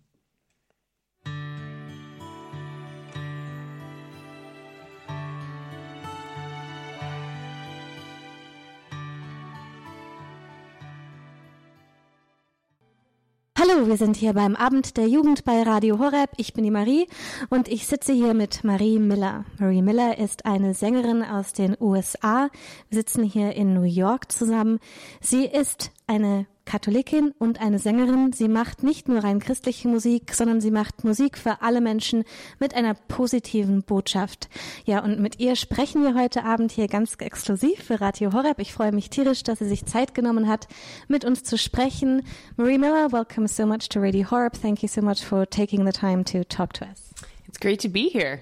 [13.75, 16.29] Hallo, wir sind hier beim Abend der Jugend bei Radio Horeb.
[16.37, 17.07] Ich bin die Marie
[17.49, 19.43] und ich sitze hier mit Marie Miller.
[19.59, 22.49] Marie Miller ist eine Sängerin aus den USA.
[22.89, 24.79] Wir sitzen hier in New York zusammen.
[25.19, 28.33] Sie ist eine Katholikin und eine Sängerin.
[28.33, 32.23] Sie macht nicht nur rein christliche Musik, sondern sie macht Musik für alle Menschen
[32.59, 34.49] mit einer positiven Botschaft.
[34.85, 38.59] Ja, und mit ihr sprechen wir heute Abend hier ganz exklusiv für Radio Horeb.
[38.59, 40.67] Ich freue mich tierisch, dass sie sich Zeit genommen hat,
[41.07, 42.23] mit uns zu sprechen.
[42.57, 44.59] Marie Miller, welcome so much to Radio Horeb.
[44.59, 47.13] Thank you so much for taking the time to talk to us.
[47.47, 48.39] It's great to be here.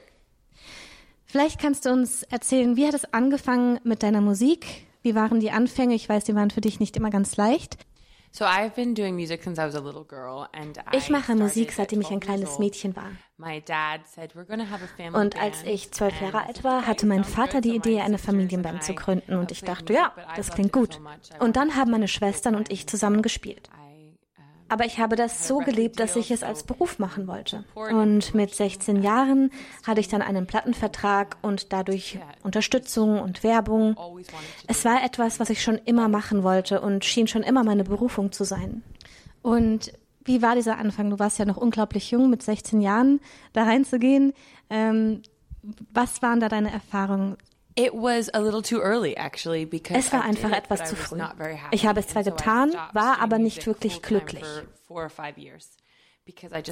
[1.26, 4.86] Vielleicht kannst du uns erzählen, wie hat es angefangen mit deiner Musik?
[5.02, 5.96] Wie waren die Anfänge?
[5.96, 7.78] Ich weiß, die waren für dich nicht immer ganz leicht.
[10.92, 13.12] Ich mache Musik, seitdem ich ein kleines Mädchen war.
[15.14, 18.96] Und als ich zwölf Jahre alt war, hatte mein Vater die Idee, eine Familienband zu
[18.96, 19.36] gründen.
[19.36, 21.00] Und ich dachte, ja, das klingt gut.
[21.40, 23.70] Und dann haben meine Schwestern und ich zusammen gespielt.
[24.70, 27.64] Aber ich habe das so gelebt, dass ich es als Beruf machen wollte.
[27.76, 29.52] Und mit 16 Jahren
[29.86, 33.96] hatte ich dann einen Plattenvertrag und dadurch Unterstützung und Werbung.
[34.68, 38.32] Es war etwas, was ich schon immer machen wollte und schien schon immer meine Berufung
[38.32, 38.84] zu sein.
[39.42, 39.94] Und
[40.26, 41.10] wie war dieser Anfang?
[41.10, 43.20] Du warst ja noch unglaublich jung, mit 16 Jahren
[43.52, 44.34] da reinzugehen.
[44.70, 45.22] Ähm,
[45.94, 47.38] was waren da deine Erfahrungen?
[47.76, 47.94] Es
[50.14, 51.20] war einfach etwas zu früh.
[51.72, 54.46] Ich habe es zwar getan, war aber nicht wirklich glücklich.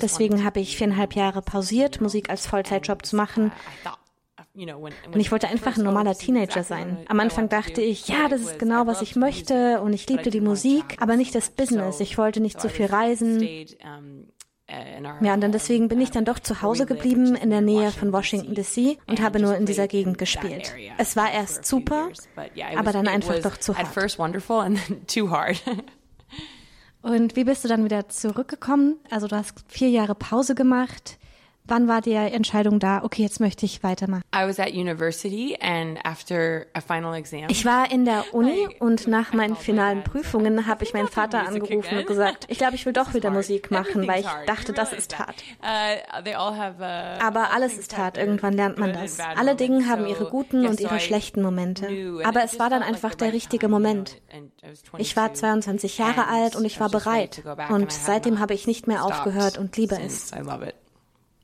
[0.01, 3.51] Deswegen habe ich viereinhalb Jahre pausiert, Musik als Vollzeitjob zu machen.
[4.53, 7.05] Und ich wollte einfach ein normaler Teenager sein.
[7.07, 10.41] Am Anfang dachte ich, ja, das ist genau, was ich möchte und ich liebte die
[10.41, 11.99] Musik, aber nicht das Business.
[11.99, 13.47] Ich wollte nicht so viel reisen.
[15.21, 18.13] Ja, und dann deswegen bin ich dann doch zu Hause geblieben in der Nähe von
[18.13, 20.73] Washington DC und habe nur in dieser Gegend gespielt.
[20.97, 22.09] Es war erst super,
[22.77, 23.87] aber dann einfach doch zu hart.
[27.03, 28.97] Und wie bist du dann wieder zurückgekommen?
[29.09, 31.17] Also du hast vier Jahre Pause gemacht.
[31.71, 34.23] Wann war die Entscheidung da, okay, jetzt möchte ich weitermachen?
[37.47, 41.99] Ich war in der Uni und nach meinen finalen Prüfungen habe ich meinen Vater angerufen
[41.99, 45.17] und gesagt, ich glaube, ich will doch wieder Musik machen, weil ich dachte, das ist
[45.17, 45.41] hart.
[45.63, 46.83] Uh, uh,
[47.25, 49.17] Aber alles ist hart, irgendwann lernt man das.
[49.21, 51.87] Alle Dinge haben ihre guten und ihre schlechten Momente.
[52.25, 54.21] Aber es war dann einfach der richtige Moment.
[54.97, 57.43] Ich war 22 Jahre alt und ich war bereit.
[57.69, 60.33] Und seitdem habe ich nicht mehr aufgehört und liebe es.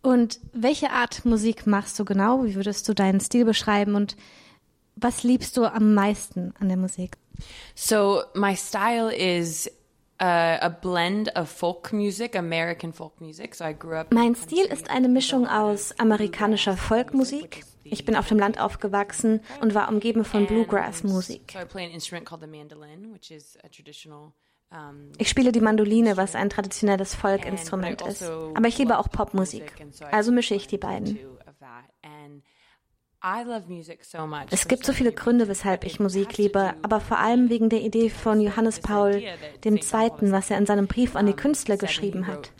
[0.01, 2.43] Und welche Art Musik machst du genau?
[2.45, 4.15] Wie würdest du deinen Stil beschreiben und
[4.95, 7.17] was liebst du am meisten an der Musik?
[7.75, 9.69] So my style is
[10.19, 13.53] Uh, a blend of folk music, American folk music.
[13.53, 17.63] So I grew up mein Stil ist eine Mischung aus amerikanischer Folkmusik.
[17.83, 21.51] Ich bin auf dem Land aufgewachsen und war umgeben von Bluegrass-Musik.
[21.53, 24.33] So I play an instrument called the mandolin, which is a traditional
[25.17, 28.23] ich spiele die Mandoline, was ein traditionelles Folkinstrument ist.
[28.23, 29.73] Also Aber ich liebe auch Popmusik.
[30.11, 31.19] Also mische ich die beiden.
[34.51, 38.09] Es gibt so viele Gründe, weshalb ich Musik liebe, aber vor allem wegen der Idee
[38.09, 39.81] von Johannes Paul II.,
[40.31, 42.51] was er in seinem Brief an die Künstler geschrieben hat.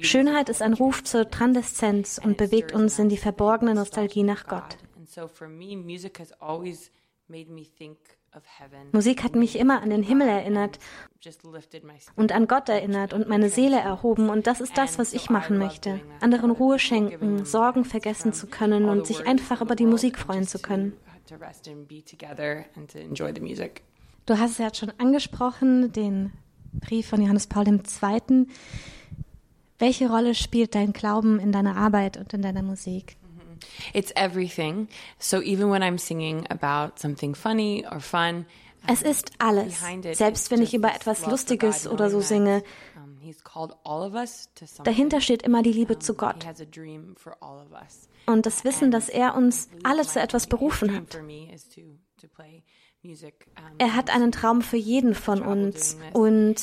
[0.00, 4.76] Schönheit ist ein Ruf zur Transzendenz und bewegt uns in die verborgene Nostalgie nach Gott.
[8.92, 10.78] Musik hat mich immer an den Himmel erinnert
[12.16, 14.28] und an Gott erinnert und meine Seele erhoben.
[14.30, 16.00] Und das ist das, was ich machen möchte.
[16.20, 20.58] Anderen Ruhe schenken, Sorgen vergessen zu können und sich einfach über die Musik freuen zu
[20.58, 20.92] können.
[24.26, 26.32] Du hast es ja schon angesprochen, den
[26.72, 28.46] Brief von Johannes Paul II.
[29.78, 33.16] Welche Rolle spielt dein Glauben in deiner Arbeit und in deiner Musik?
[33.92, 34.88] It's everything.
[35.18, 38.46] So even when I'm singing about something funny or fun,
[38.86, 39.82] Es ist alles.
[40.12, 42.62] Selbst wenn ich über etwas Lustiges oder so singe,
[44.84, 46.46] dahinter steht immer die Liebe zu Gott
[48.26, 51.18] und das Wissen, dass er uns alle zu etwas berufen hat.
[53.78, 56.56] Er hat einen Traum für jeden von uns und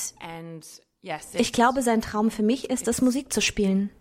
[1.34, 3.92] ich glaube, sein Traum für mich ist es, Musik zu spielen.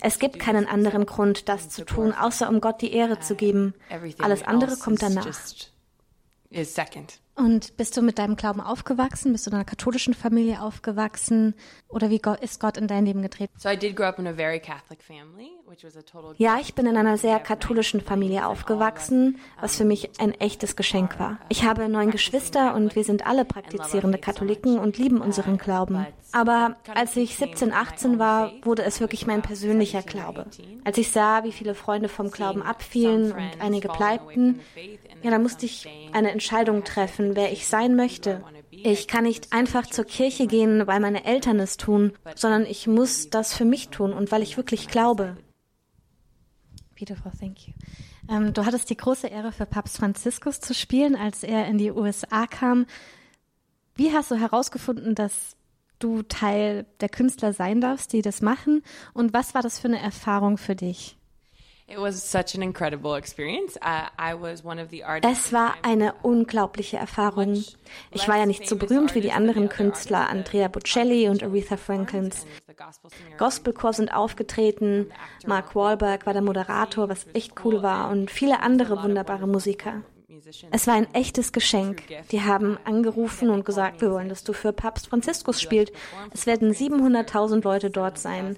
[0.00, 3.74] Es gibt keinen anderen Grund, das zu tun, außer um Gott die Ehre zu geben.
[4.20, 5.26] Alles andere kommt danach.
[7.34, 9.32] Und bist du mit deinem Glauben aufgewachsen?
[9.32, 11.54] Bist du in einer katholischen Familie aufgewachsen?
[11.88, 13.54] Oder wie ist Gott in dein Leben getreten?
[16.36, 21.18] Ja, ich bin in einer sehr katholischen Familie aufgewachsen, was für mich ein echtes Geschenk
[21.18, 21.38] war.
[21.48, 26.06] Ich habe neun Geschwister und wir sind alle praktizierende Katholiken und lieben unseren Glauben.
[26.32, 30.46] Aber als ich 17, 18 war, wurde es wirklich mein persönlicher Glaube.
[30.84, 34.60] Als ich sah, wie viele Freunde vom Glauben abfielen und einige bleibten,
[35.22, 38.42] ja, da musste ich eine Entscheidung treffen, wer ich sein möchte.
[38.70, 43.30] Ich kann nicht einfach zur Kirche gehen, weil meine Eltern es tun, sondern ich muss
[43.30, 45.36] das für mich tun und weil ich wirklich glaube.
[46.98, 47.74] Beautiful, thank you.
[48.28, 51.90] Ähm, du hattest die große Ehre für Papst Franziskus zu spielen, als er in die
[51.90, 52.86] USA kam.
[53.94, 55.56] Wie hast du herausgefunden, dass
[55.98, 58.82] du Teil der Künstler sein darfst, die das machen?
[59.12, 61.16] Und was war das für eine Erfahrung für dich?
[65.22, 67.64] Es war eine unglaubliche Erfahrung.
[68.10, 72.46] Ich war ja nicht so berühmt wie die anderen Künstler, Andrea Bocelli und Aretha Franklins.
[73.38, 75.10] Gospelchor sind aufgetreten,
[75.46, 80.02] Mark Wahlberg war der Moderator, was echt cool war, und viele andere wunderbare Musiker.
[80.70, 82.02] Es war ein echtes Geschenk.
[82.30, 85.92] Die haben angerufen und gesagt, wir wollen, dass du für Papst Franziskus spielst.
[86.32, 88.56] Es werden 700.000 Leute dort sein.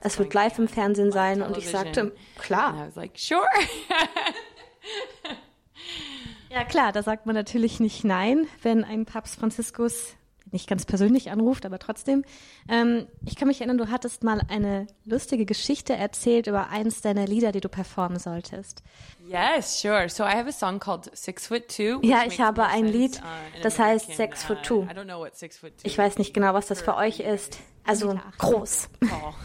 [0.00, 2.88] Es wird live im Fernsehen sein und ich sagte, klar.
[6.50, 10.14] Ja klar, da sagt man natürlich nicht nein, wenn ein Papst Franziskus
[10.52, 12.24] nicht ganz persönlich anruft, aber trotzdem.
[12.68, 17.26] Ähm, ich kann mich erinnern, du hattest mal eine lustige Geschichte erzählt über eins deiner
[17.26, 18.82] Lieder, die du performen solltest.
[19.26, 20.08] Yes, sure.
[20.08, 22.00] So I have a song called Six Foot Two.
[22.02, 24.86] Ja, ich habe ein Lied, uh, das heißt Six Foot Two.
[25.82, 27.58] Ich weiß nicht genau, was das für euch ist.
[27.88, 28.90] Also groß.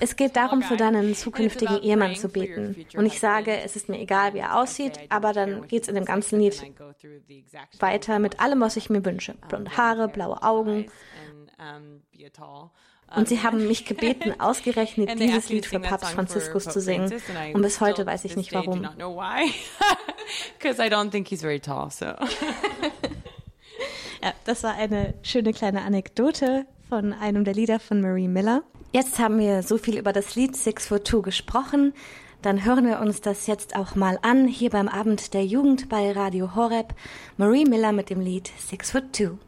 [0.02, 2.86] Es geht darum, für deinen zukünftigen Ehemann zu beten.
[2.94, 5.96] Und ich sage, es ist mir egal, wie er aussieht, aber dann geht es in
[5.96, 6.62] dem ganzen Lied
[7.80, 9.36] weiter mit allem, was ich mir wünsche.
[9.48, 10.88] Blonde Haare, blaue Augen.
[13.16, 17.14] Und sie haben mich gebeten, ausgerechnet dieses Lied für Papst Franziskus zu singen.
[17.54, 18.82] Und bis heute weiß ich nicht warum.
[24.22, 28.62] ja, das war eine schöne kleine Anekdote von einem der Lieder von Marie Miller.
[28.92, 31.92] Jetzt haben wir so viel über das Lied Six for Two gesprochen.
[32.44, 36.12] Dann hören wir uns das jetzt auch mal an, hier beim Abend der Jugend bei
[36.12, 36.94] Radio Horeb.
[37.36, 39.40] Marie Miller mit dem Lied Six Foot Two.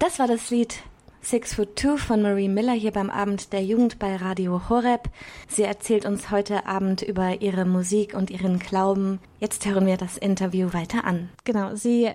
[0.00, 0.82] Das war das Lied
[1.22, 5.10] Six Foot Two von Marie Miller hier beim Abend der Jugend bei Radio Horeb.
[5.48, 9.20] Sie erzählt uns heute Abend über ihre Musik und ihren Glauben.
[9.38, 11.28] Jetzt hören wir das Interview weiter an.
[11.44, 12.10] Genau, sie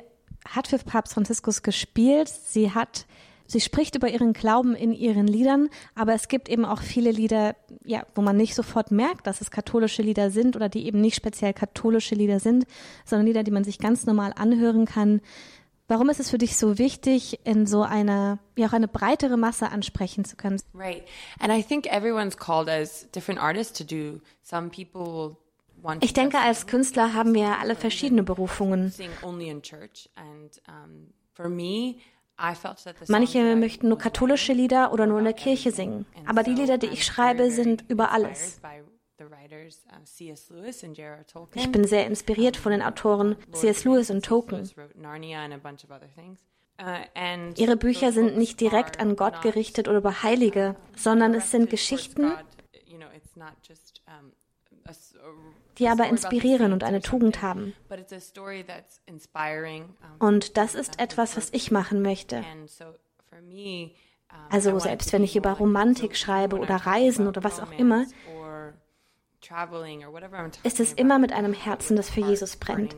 [0.49, 2.29] hat für Papst Franziskus gespielt.
[2.29, 3.05] Sie hat
[3.47, 7.55] Sie spricht über ihren Glauben in ihren Liedern, aber es gibt eben auch viele Lieder,
[7.83, 11.15] ja, wo man nicht sofort merkt, dass es katholische Lieder sind oder die eben nicht
[11.15, 12.65] speziell katholische Lieder sind,
[13.05, 15.21] sondern Lieder, die man sich ganz normal anhören kann.
[15.87, 19.69] Warum ist es für dich so wichtig, in so einer, ja auch eine breitere Masse
[19.69, 20.59] ansprechen zu können?
[20.73, 21.03] Right.
[21.39, 24.21] And I think everyone's called as different artists to do.
[24.41, 25.37] Some people
[26.01, 28.93] ich denke, als Künstler haben wir alle verschiedene Berufungen.
[33.07, 36.05] Manche möchten nur katholische Lieder oder nur in der Kirche singen.
[36.25, 38.59] Aber die Lieder, die ich schreibe, sind über alles.
[39.17, 39.27] Uh,
[41.55, 43.85] ich bin sehr inspiriert von den Autoren C.S.
[43.85, 44.69] Lewis und Tolkien.
[46.77, 51.69] Uh, Ihre Bücher sind nicht direkt an Gott gerichtet oder über Heilige, sondern es sind
[51.69, 52.33] Geschichten,
[55.77, 57.73] die aber inspirieren und eine Tugend haben.
[60.19, 62.43] Und das ist etwas, was ich machen möchte.
[64.49, 68.05] Also selbst wenn ich über Romantik schreibe oder Reisen oder was auch immer,
[70.63, 72.95] ist es immer mit einem Herzen, das für Jesus brennt.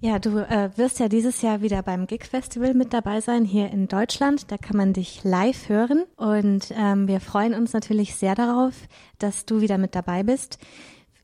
[0.00, 3.70] Ja, du äh, wirst ja dieses Jahr wieder beim Gig Festival mit dabei sein hier
[3.70, 4.50] in Deutschland.
[4.50, 8.74] Da kann man dich live hören und ähm, wir freuen uns natürlich sehr darauf,
[9.18, 10.58] dass du wieder mit dabei bist.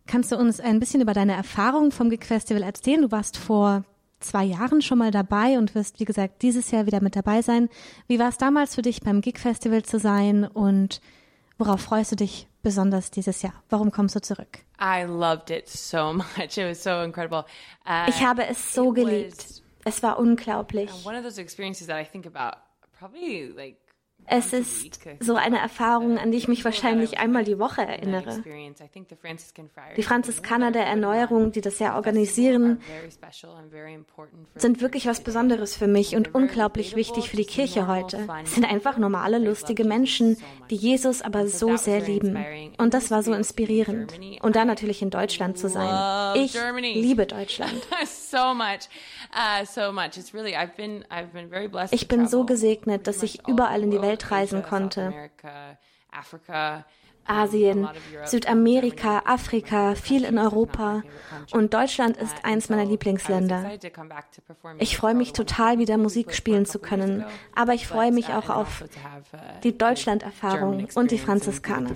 [0.06, 3.02] Kannst du uns ein bisschen über deine Erfahrungen vom Gig Festival erzählen?
[3.02, 3.84] Du warst vor
[4.18, 7.68] zwei Jahren schon mal dabei und wirst, wie gesagt, dieses Jahr wieder mit dabei sein.
[8.06, 11.00] Wie war es damals für dich, beim Gig Festival zu sein und
[11.58, 13.54] worauf freust du dich besonders dieses Jahr?
[13.68, 14.60] Warum kommst du zurück?
[14.80, 16.56] I loved it so much.
[16.58, 17.44] It was so incredible.
[17.86, 19.62] Uh, Ich habe es so geliebt.
[19.84, 20.90] Es war unglaublich.
[21.04, 22.58] one of those experiences that I think about
[22.98, 23.76] probably like
[24.26, 28.42] Es ist so eine Erfahrung, an die ich mich wahrscheinlich einmal die Woche erinnere.
[29.96, 32.80] Die Franziskaner der Erneuerung, die das ja organisieren,
[34.54, 38.28] sind wirklich was Besonderes für mich und unglaublich wichtig für die Kirche heute.
[38.44, 40.36] Es sind einfach normale, lustige Menschen,
[40.70, 42.38] die Jesus aber so sehr lieben.
[42.78, 44.12] Und das war so inspirierend.
[44.42, 46.36] Und dann natürlich in Deutschland zu sein.
[46.36, 47.72] Ich liebe Deutschland.
[48.32, 48.54] uh.
[51.90, 55.12] Ich bin so gesegnet, dass ich überall in die Welt reisen konnte.
[57.26, 57.88] Asien,
[58.24, 61.02] Südamerika, Afrika, viel in Europa.
[61.52, 63.72] Und Deutschland ist eins meiner Lieblingsländer.
[64.78, 67.24] Ich freue mich total, wieder Musik spielen zu können.
[67.54, 68.84] Aber ich freue mich auch auf
[69.62, 71.90] die Deutschland-Erfahrung und die Franziskaner.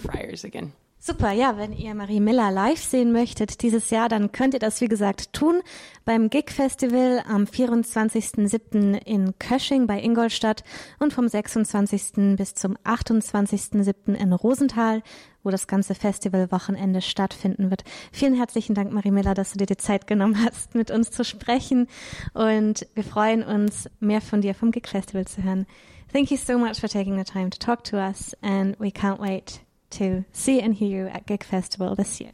[1.06, 4.80] Super, ja, wenn ihr Marie Miller live sehen möchtet dieses Jahr, dann könnt ihr das,
[4.80, 5.60] wie gesagt, tun
[6.06, 8.94] beim Gig Festival am 24.07.
[9.04, 10.64] in Kösching bei Ingolstadt
[11.00, 12.36] und vom 26.
[12.38, 14.14] bis zum 28.07.
[14.14, 15.02] in Rosenthal,
[15.42, 17.84] wo das ganze Festivalwochenende stattfinden wird.
[18.10, 21.22] Vielen herzlichen Dank, Marie Miller, dass du dir die Zeit genommen hast, mit uns zu
[21.22, 21.86] sprechen
[22.32, 25.66] und wir freuen uns, mehr von dir vom Gig Festival zu hören.
[26.14, 29.20] Thank you so much for taking the time to talk to us and we can't
[29.20, 29.63] wait
[29.98, 32.32] to see and hear you at Gig Festival this year.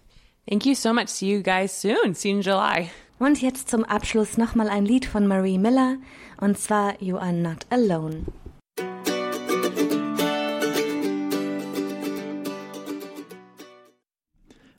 [0.49, 1.09] Thank you so much.
[1.09, 2.15] See you guys soon.
[2.15, 2.91] See you in July.
[3.19, 5.97] Und jetzt zum Abschluss nochmal ein Lied von Marie Miller
[6.41, 8.25] und zwar You Are Not Alone.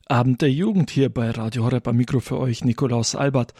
[0.07, 3.53] Abend der Jugend hier bei Radio Horeb am Mikro für euch, Nikolaus Albert.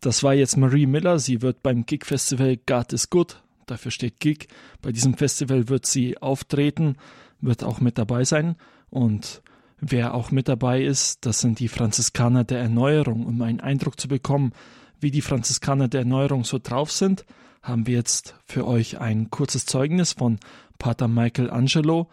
[0.00, 1.18] Das war jetzt Marie Miller.
[1.18, 4.48] Sie wird beim Gig Festival God is Good, dafür steht Gig.
[4.80, 6.96] Bei diesem Festival wird sie auftreten,
[7.40, 8.56] wird auch mit dabei sein.
[8.90, 9.42] Und
[9.80, 13.26] wer auch mit dabei ist, das sind die Franziskaner der Erneuerung.
[13.26, 14.52] Um einen Eindruck zu bekommen,
[15.00, 17.24] wie die Franziskaner der Erneuerung so drauf sind,
[17.62, 20.38] haben wir jetzt für euch ein kurzes Zeugnis von
[20.78, 22.08] Pater Michael Angelo.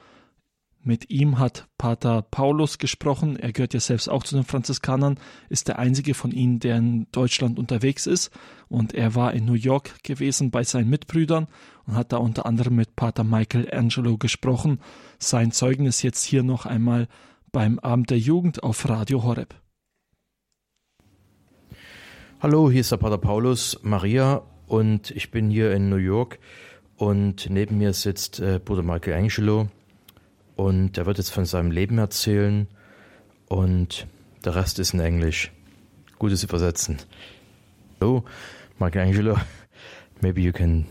[0.86, 3.38] Mit ihm hat Pater Paulus gesprochen.
[3.38, 5.18] Er gehört ja selbst auch zu den Franziskanern,
[5.48, 8.32] ist der einzige von ihnen, der in Deutschland unterwegs ist.
[8.68, 11.48] Und er war in New York gewesen bei seinen Mitbrüdern
[11.86, 14.82] und hat da unter anderem mit Pater Michael Angelo gesprochen.
[15.20, 17.08] Sein Zeugnis jetzt hier noch einmal
[17.54, 19.56] beim Abend der Jugend auf Radio Horeb.
[22.42, 26.40] Hallo, hier ist der Pater Paulus Maria und ich bin hier in New York
[26.98, 29.70] und neben mir sitzt äh, Bruder Michael Angelo
[30.56, 32.68] und er wird jetzt von seinem Leben erzählen
[33.48, 34.08] und
[34.46, 35.52] der Rest ist in Englisch.
[36.20, 36.98] Gutes Übersetzen.
[38.00, 38.24] Hello,
[38.80, 39.38] Michael Angelo.
[40.22, 40.86] Maybe you can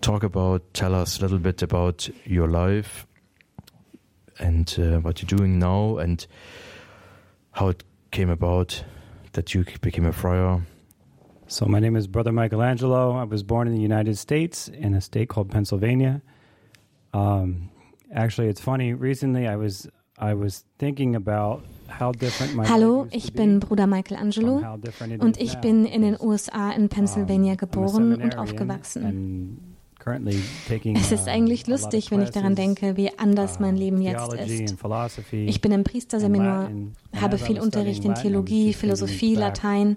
[0.00, 3.06] talk about, tell us a little bit about your life
[4.38, 6.26] and uh, what you're doing now and
[7.52, 8.84] how it came about
[9.32, 10.62] that you became a friar.
[11.48, 13.12] So, my name is Brother Michelangelo.
[13.12, 16.20] I was born in the United States in a state called Pennsylvania.
[17.14, 17.70] Um,
[18.14, 18.94] actually, it's funny.
[18.94, 19.88] Recently, I was
[20.18, 24.76] I was thinking about how different my Hallo, ich bin Bruder Michael Angelo from how
[24.76, 29.04] different it und ich bin in den USA in Pennsylvania geboren und aufgewachsen.
[29.04, 33.74] and currently taking, Es ist uh, eigentlich lustig, wenn ich daran denke, wie anders mein
[33.74, 34.76] uh, Leben jetzt ist.
[35.32, 36.70] Ich bin im Priesterseminar,
[37.20, 39.96] habe viel Unterricht in Theologie, Philosophie, Latein.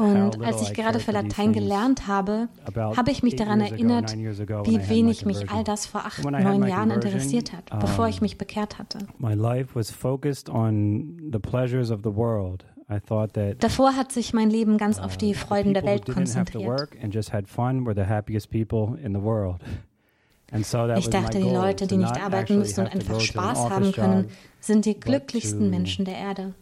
[0.00, 5.26] Und als ich gerade für Latein gelernt habe, habe ich mich daran erinnert, wie wenig
[5.26, 8.98] mich all das vor acht, neun Jahren interessiert hat, bevor ich mich bekehrt hatte.
[9.18, 12.64] My life was focused on the pleasures of the world.
[12.90, 16.12] I thought that Davor hat sich mein Leben ganz auf die uh, Freuden der Welt
[16.12, 16.66] konzentriert.
[16.66, 19.60] work and just had fun were the happiest people in the world.
[20.52, 23.92] And so that Ich dachte, die Leute, die nicht arbeiten müssen und einfach Spaß haben
[23.92, 24.28] können,
[24.58, 26.54] sind die glücklichsten Menschen der Erde.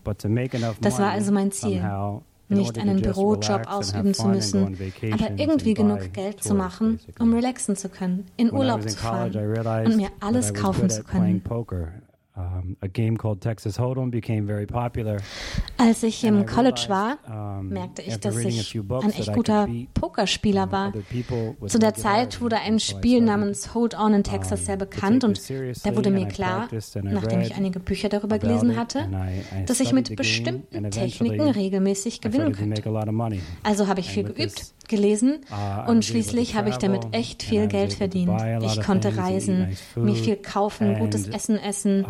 [0.83, 1.83] Das war also mein Ziel.
[2.49, 4.77] Nicht einen Bürojob ausüben zu müssen,
[5.13, 9.97] aber irgendwie genug Geld zu machen, um relaxen zu können, in Urlaub zu fahren und
[9.97, 11.43] mir alles kaufen zu können.
[12.39, 15.17] Um, a game called Texas Hold'em became very popular.
[15.77, 17.19] Als ich im College war,
[17.63, 20.93] merkte ich, dass ich ein echt guter Pokerspieler war.
[21.67, 25.41] Zu der Zeit wurde ein Spiel namens Hold On in Texas sehr bekannt und
[25.85, 26.69] da wurde mir klar,
[27.03, 29.09] nachdem ich einige Bücher darüber gelesen hatte,
[29.67, 32.85] dass ich mit bestimmten Techniken regelmäßig gewinnen könnte.
[33.65, 35.41] Also habe ich viel geübt, gelesen
[35.87, 38.41] und schließlich habe ich damit echt viel Geld verdient.
[38.63, 42.05] Ich konnte reisen, mir viel kaufen, gutes Essen essen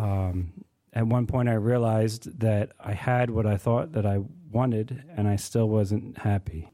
[0.91, 4.19] at one point I realized that I had what I thought that I
[4.51, 6.67] wanted and I still wasn't happy.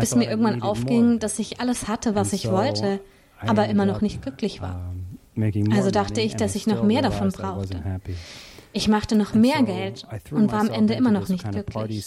[0.00, 3.00] Bis mir irgendwann aufging, dass ich alles hatte, was ich wollte,
[3.40, 4.94] aber immer noch nicht glücklich war.
[5.70, 7.82] Also dachte ich, dass ich noch mehr davon brauchte.
[8.74, 12.06] Ich machte noch mehr Geld und war am Ende immer noch nicht glücklich.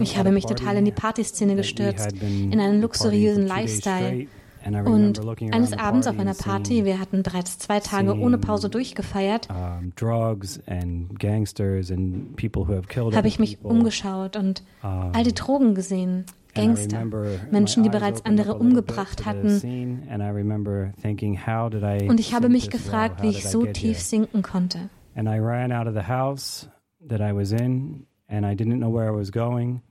[0.00, 4.26] Ich habe mich total in die Partyszene gestürzt, in einen luxuriösen Lifestyle.
[4.84, 5.20] Und
[5.52, 9.92] eines Abends auf einer Party, wir hatten bereits zwei Tage ohne Pause durchgefeiert, habe
[13.28, 16.24] ich mich umgeschaut und all die Drogen gesehen.
[16.54, 17.04] Gangster,
[17.50, 19.60] Menschen, die bereits andere umgebracht hatten.
[22.08, 24.88] Und ich habe mich gefragt, wie ich so tief sinken konnte.
[25.14, 26.68] And I ran out of the house
[27.08, 29.82] that I was in, and I didn't know where I was going.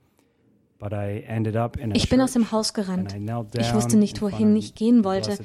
[1.94, 3.16] Ich bin aus dem Haus gerannt.
[3.58, 5.38] Ich wusste nicht, wohin ich gehen wollte,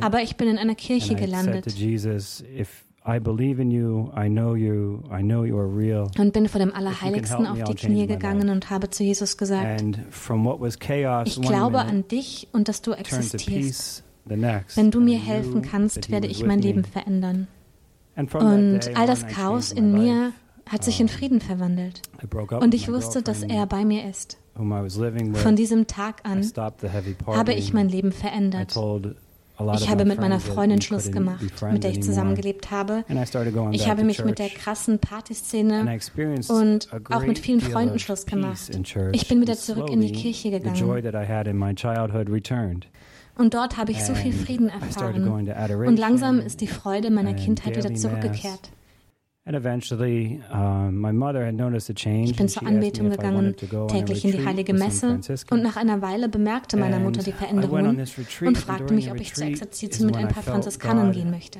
[0.00, 1.66] aber ich bin in einer Kirche gelandet.
[6.18, 9.84] Und bin vor dem Allerheiligsten auf die Knie gegangen und habe zu Jesus gesagt,
[11.26, 14.04] ich glaube an dich und dass du existierst.
[14.24, 17.46] Wenn du mir helfen kannst, werde ich mein Leben verändern.
[18.16, 20.32] Und all das Chaos in mir
[20.68, 22.02] hat sich in Frieden verwandelt.
[22.60, 24.38] Und ich wusste, dass er bei mir ist.
[24.54, 26.42] Von diesem Tag an
[27.26, 28.76] habe ich mein Leben verändert.
[29.74, 33.04] Ich habe mit meiner Freundin Schluss gemacht, mit der ich zusammengelebt habe.
[33.70, 35.98] Ich habe mich mit der krassen Partyszene
[36.48, 38.70] und auch mit vielen Freunden Schluss gemacht.
[39.12, 41.02] Ich bin wieder zurück in die Kirche gegangen.
[43.38, 45.26] Und dort habe ich so viel Frieden erfahren.
[45.86, 48.70] Und langsam ist die Freude meiner Kindheit wieder zurückgekehrt.
[49.44, 49.80] Ich bin
[52.48, 53.56] zur Anbetung gegangen,
[53.88, 55.18] täglich in die heilige Messe
[55.50, 59.46] und nach einer Weile bemerkte meine Mutter die Veränderungen und fragte mich, ob ich zur
[59.46, 61.58] Exerzitien mit ein paar Franziskanern gehen möchte.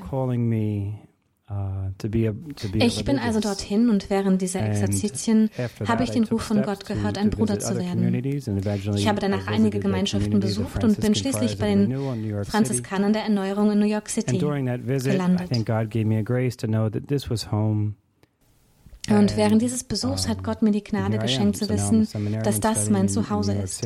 [1.53, 1.89] Uh,
[2.79, 5.49] ich bin also dorthin und während dieser Exerzitien
[5.87, 8.13] habe ich den Ruf von Gott gehört, ein Bruder zu werden.
[8.95, 13.79] Ich habe danach einige Gemeinschaften besucht und bin schließlich bei den Franziskanern der Erneuerung in
[13.79, 15.51] New York City gelandet.
[19.09, 22.07] Und während dieses Besuchs hat Gott mir die Gnade geschenkt zu wissen,
[22.43, 23.85] dass das mein Zuhause ist.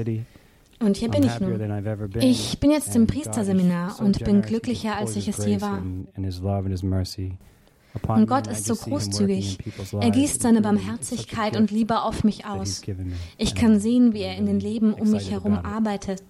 [0.80, 1.60] Und hier bin ich nun.
[2.20, 5.82] Ich bin jetzt im Priesterseminar und bin glücklicher, als ich es je war.
[8.08, 9.60] Und Gott ist so großzügig.
[10.00, 12.82] Er gießt seine Barmherzigkeit und Liebe auf mich aus.
[13.38, 16.24] Ich kann sehen, wie er in den Leben um mich herum arbeitet.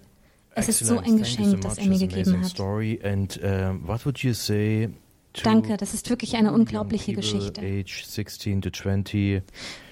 [0.55, 2.59] Es ist so ein Geschenk, das er mir gegeben hat.
[2.59, 2.81] Uh,
[5.43, 7.61] Danke, das ist wirklich eine unglaubliche Geschichte.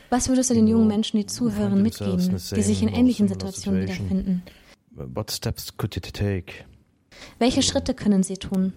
[0.09, 4.43] Was würdest du den jungen Menschen, die zuhören, mitgeben, die sich in ähnlichen Situationen wiederfinden?
[7.39, 8.73] Welche Schritte können sie tun?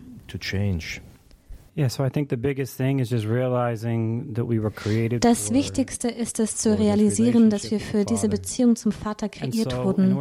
[5.20, 10.12] Das Wichtigste ist es zu realisieren, dass wir für diese Beziehung zum Vater kreiert wurden.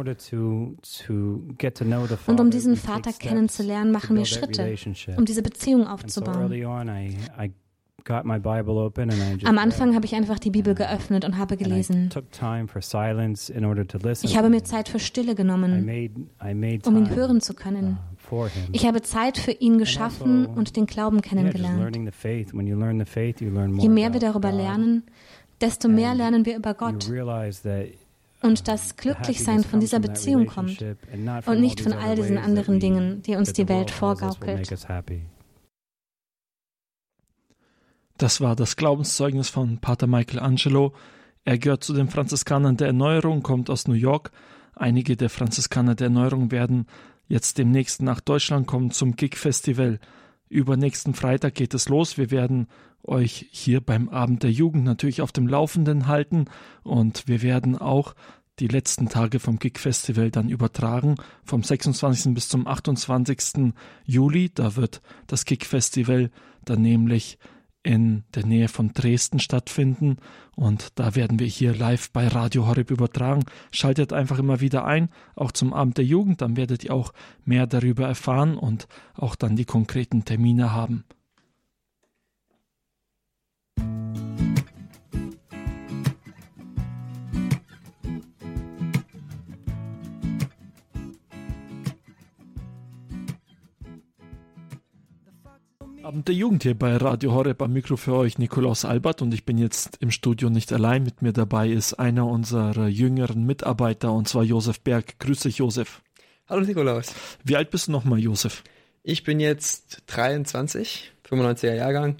[2.26, 4.72] Und um diesen Vater kennenzulernen, machen wir Schritte,
[5.16, 6.52] um diese Beziehung aufzubauen.
[9.44, 12.08] Am Anfang habe ich einfach die Bibel geöffnet und habe gelesen.
[14.22, 15.90] Ich habe mir Zeit für Stille genommen,
[16.86, 17.98] um ihn hören zu können.
[18.30, 21.96] Uh, ich habe Zeit für ihn geschaffen also, und den Glauben kennengelernt.
[21.96, 25.04] Je mehr wir darüber lernen,
[25.60, 27.10] desto mehr lernen wir über Gott
[28.40, 30.84] und dass Glücklichsein von dieser Beziehung kommt
[31.46, 34.70] und nicht von all diesen anderen Dingen, die uns die Welt vorgaukelt.
[38.16, 40.92] Das war das Glaubenszeugnis von Pater Michael Angelo.
[41.44, 44.32] Er gehört zu den Franziskanern der Erneuerung, kommt aus New York.
[44.74, 46.86] Einige der Franziskaner der Erneuerung werden
[47.28, 50.00] jetzt demnächst nach Deutschland kommen zum Gig-Festival.
[50.48, 52.16] Übernächsten Freitag geht es los.
[52.16, 52.66] Wir werden
[53.04, 56.46] euch hier beim Abend der Jugend natürlich auf dem Laufenden halten
[56.82, 58.14] und wir werden auch
[58.58, 61.14] die letzten Tage vom Gig Festival dann übertragen,
[61.44, 62.34] vom 26.
[62.34, 63.72] bis zum 28.
[64.04, 64.50] Juli.
[64.52, 66.30] Da wird das Gig Festival
[66.64, 67.38] dann nämlich
[67.88, 70.18] in der Nähe von Dresden stattfinden
[70.54, 73.46] und da werden wir hier live bei Radio Horeb übertragen.
[73.70, 77.14] Schaltet einfach immer wieder ein, auch zum Abend der Jugend, dann werdet ihr auch
[77.46, 81.04] mehr darüber erfahren und auch dann die konkreten Termine haben.
[96.08, 99.44] Abend der Jugend hier bei Radio Horeb am Mikro für euch Nikolaus Albert und ich
[99.44, 101.02] bin jetzt im Studio nicht allein.
[101.02, 105.18] Mit mir dabei ist einer unserer jüngeren Mitarbeiter und zwar Josef Berg.
[105.18, 106.00] Grüß dich, Josef.
[106.48, 107.12] Hallo Nikolaus.
[107.44, 108.64] Wie alt bist du nochmal, Josef?
[109.02, 112.16] Ich bin jetzt 23, 95er Jahrgang.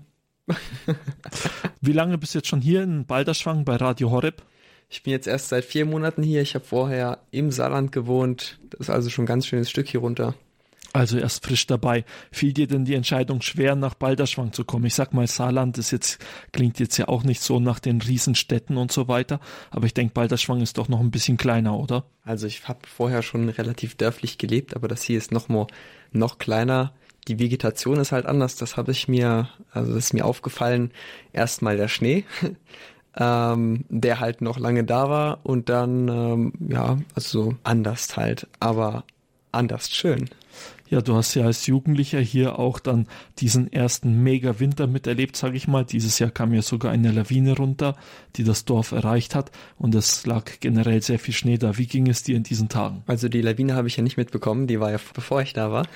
[1.80, 4.42] Wie lange bist du jetzt schon hier in Balderschwang bei Radio Horeb?
[4.90, 6.42] Ich bin jetzt erst seit vier Monaten hier.
[6.42, 8.58] Ich habe vorher im Saarland gewohnt.
[8.68, 10.34] Das ist also schon ein ganz schönes Stück hier runter.
[10.92, 12.04] Also erst frisch dabei.
[12.32, 14.86] Fiel dir denn die Entscheidung schwer, nach Balderschwang zu kommen?
[14.86, 16.18] Ich sag mal, Saarland ist jetzt,
[16.52, 20.14] klingt jetzt ja auch nicht so nach den Riesenstädten und so weiter, aber ich denke,
[20.14, 22.04] Balderschwang ist doch noch ein bisschen kleiner, oder?
[22.24, 25.66] Also ich habe vorher schon relativ dörflich gelebt, aber das hier ist noch mal
[26.10, 26.94] noch kleiner.
[27.28, 28.56] Die Vegetation ist halt anders.
[28.56, 30.90] Das habe ich mir, also das ist mir aufgefallen.
[31.34, 32.24] Erstmal der Schnee.
[33.18, 39.04] ähm, der halt noch lange da war und dann, ähm, ja, also anders halt, aber
[39.52, 40.30] anders schön.
[40.90, 43.06] Ja, du hast ja als Jugendlicher hier auch dann
[43.38, 45.84] diesen ersten Mega-Winter miterlebt, sage ich mal.
[45.84, 47.94] Dieses Jahr kam ja sogar eine Lawine runter,
[48.36, 51.76] die das Dorf erreicht hat und es lag generell sehr viel Schnee da.
[51.76, 53.02] Wie ging es dir in diesen Tagen?
[53.06, 55.86] Also die Lawine habe ich ja nicht mitbekommen, die war ja bevor ich da war.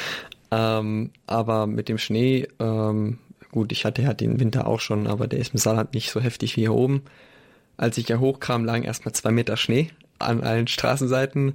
[0.50, 3.18] ähm, aber mit dem Schnee, ähm,
[3.50, 6.20] gut, ich hatte ja den Winter auch schon, aber der ist im Saarland nicht so
[6.20, 7.02] heftig wie hier oben.
[7.78, 11.54] Als ich ja hochkam, lagen erstmal zwei Meter Schnee an allen Straßenseiten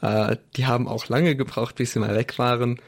[0.00, 2.80] äh, die haben auch lange gebraucht, bis sie mal weg waren.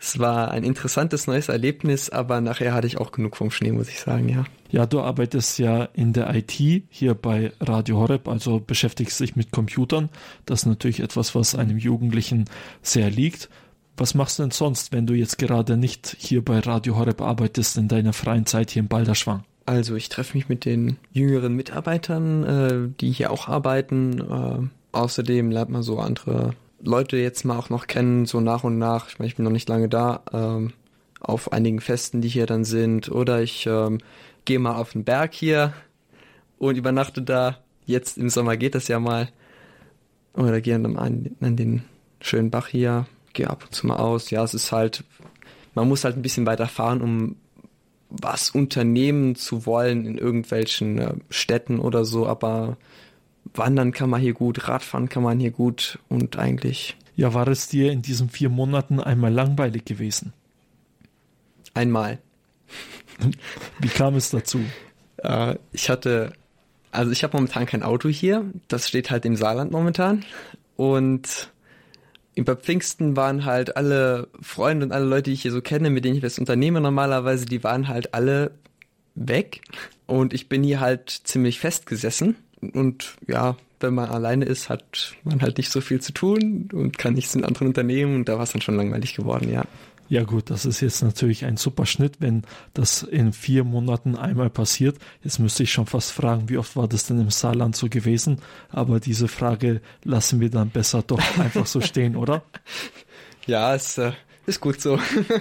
[0.00, 3.88] Es war ein interessantes neues Erlebnis, aber nachher hatte ich auch genug vom Schnee, muss
[3.88, 4.44] ich sagen, ja.
[4.70, 9.50] Ja, du arbeitest ja in der IT hier bei Radio Horeb, also beschäftigst dich mit
[9.50, 10.08] Computern.
[10.46, 12.44] Das ist natürlich etwas, was einem Jugendlichen
[12.82, 13.48] sehr liegt.
[13.96, 17.76] Was machst du denn sonst, wenn du jetzt gerade nicht hier bei Radio Horeb arbeitest,
[17.76, 19.42] in deiner freien Zeit hier in Balderschwang?
[19.66, 24.70] Also ich treffe mich mit den jüngeren Mitarbeitern, äh, die hier auch arbeiten.
[24.98, 29.08] Außerdem lernt man so andere Leute jetzt mal auch noch kennen, so nach und nach.
[29.08, 30.72] Ich meine, ich bin noch nicht lange da, ähm,
[31.20, 33.08] auf einigen Festen, die hier dann sind.
[33.08, 33.98] Oder ich ähm,
[34.44, 35.72] gehe mal auf den Berg hier
[36.58, 37.58] und übernachte da.
[37.86, 39.28] Jetzt im Sommer geht das ja mal.
[40.34, 41.84] Oder gehe dann an, an den
[42.20, 44.30] schönen Bach hier, gehe ab und zu mal aus.
[44.30, 45.04] Ja, es ist halt,
[45.76, 47.36] man muss halt ein bisschen weiter fahren, um
[48.10, 52.76] was unternehmen zu wollen in irgendwelchen äh, Städten oder so, aber
[53.54, 56.96] Wandern kann man hier gut, Radfahren kann man hier gut und eigentlich.
[57.16, 60.32] Ja, war es dir in diesen vier Monaten einmal langweilig gewesen?
[61.74, 62.18] Einmal.
[63.80, 64.60] Wie kam es dazu?
[65.18, 66.32] Äh, ich hatte,
[66.90, 68.44] also ich habe momentan kein Auto hier.
[68.68, 70.24] Das steht halt im Saarland momentan.
[70.76, 71.50] Und
[72.36, 76.04] bei Pfingsten waren halt alle Freunde und alle Leute, die ich hier so kenne, mit
[76.04, 78.52] denen ich das unternehme normalerweise, die waren halt alle
[79.14, 79.62] weg.
[80.06, 82.36] Und ich bin hier halt ziemlich festgesessen.
[82.60, 86.98] Und ja, wenn man alleine ist, hat man halt nicht so viel zu tun und
[86.98, 89.64] kann nichts in anderen Unternehmen und da war es dann schon langweilig geworden, ja.
[90.10, 92.42] Ja gut, das ist jetzt natürlich ein super Schnitt, wenn
[92.72, 94.96] das in vier Monaten einmal passiert.
[95.22, 98.40] Jetzt müsste ich schon fast fragen, wie oft war das denn im Saarland so gewesen?
[98.70, 102.42] Aber diese Frage lassen wir dann besser doch einfach so stehen, oder?
[103.46, 104.12] Ja, es äh,
[104.44, 104.98] ist gut so.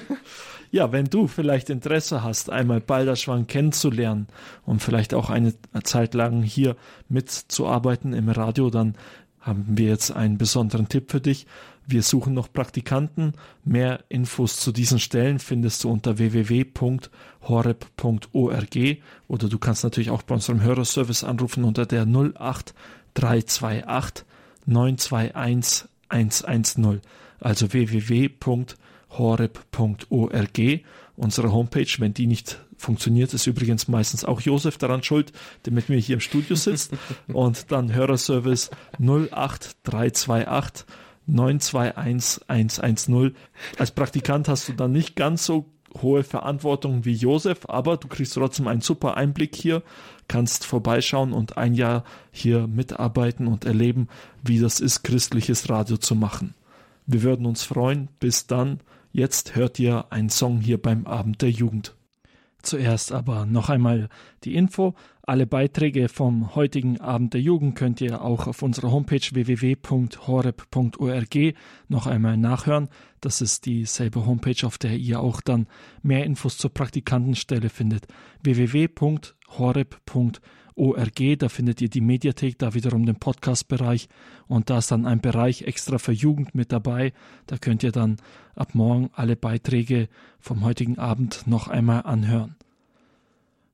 [0.71, 4.27] ja, wenn du vielleicht Interesse hast, einmal Balderschwang kennenzulernen
[4.65, 5.53] und vielleicht auch eine
[5.83, 6.75] Zeit lang hier
[7.09, 8.95] mitzuarbeiten im Radio, dann
[9.39, 11.47] haben wir jetzt einen besonderen Tipp für dich.
[11.85, 13.31] Wir suchen noch Praktikanten.
[13.63, 18.97] Mehr Infos zu diesen Stellen findest du unter www.horeb.org
[19.29, 24.25] oder du kannst natürlich auch bei unserem Hörerservice anrufen unter der 08328
[24.65, 26.99] 921 110.
[27.39, 28.75] Also www.horeb.org
[29.17, 30.59] horeb.org,
[31.15, 31.87] unsere Homepage.
[31.99, 35.31] Wenn die nicht funktioniert, ist übrigens meistens auch Josef daran schuld,
[35.65, 36.93] der mit mir hier im Studio sitzt.
[37.33, 40.85] Und dann Hörerservice 08328
[41.27, 43.35] 921 110.
[43.77, 45.65] Als Praktikant hast du dann nicht ganz so
[46.01, 49.81] hohe Verantwortung wie Josef, aber du kriegst trotzdem einen super Einblick hier,
[50.27, 54.07] kannst vorbeischauen und ein Jahr hier mitarbeiten und erleben,
[54.43, 56.53] wie das ist, christliches Radio zu machen.
[57.07, 58.09] Wir würden uns freuen.
[58.19, 58.81] Bis dann.
[59.17, 61.95] Jetzt hört ihr einen Song hier beim Abend der Jugend.
[62.61, 64.09] Zuerst aber noch einmal
[64.43, 64.93] die Info.
[65.29, 70.05] Alle Beiträge vom heutigen Abend der Jugend könnt ihr auch auf unserer Homepage www.horeb.org
[71.89, 72.87] noch einmal nachhören.
[73.19, 75.67] Das ist dieselbe Homepage, auf der ihr auch dann
[76.01, 78.07] mehr Infos zur Praktikantenstelle findet.
[78.41, 80.39] www.horeb.org
[80.77, 84.07] ORG, da findet ihr die Mediathek, da wiederum den Podcast-Bereich
[84.47, 87.11] und da ist dann ein Bereich extra für Jugend mit dabei.
[87.47, 88.15] Da könnt ihr dann
[88.55, 90.07] ab morgen alle Beiträge
[90.39, 92.55] vom heutigen Abend noch einmal anhören.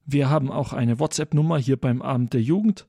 [0.06, 2.88] Wir haben auch eine WhatsApp-Nummer hier beim Abend der Jugend.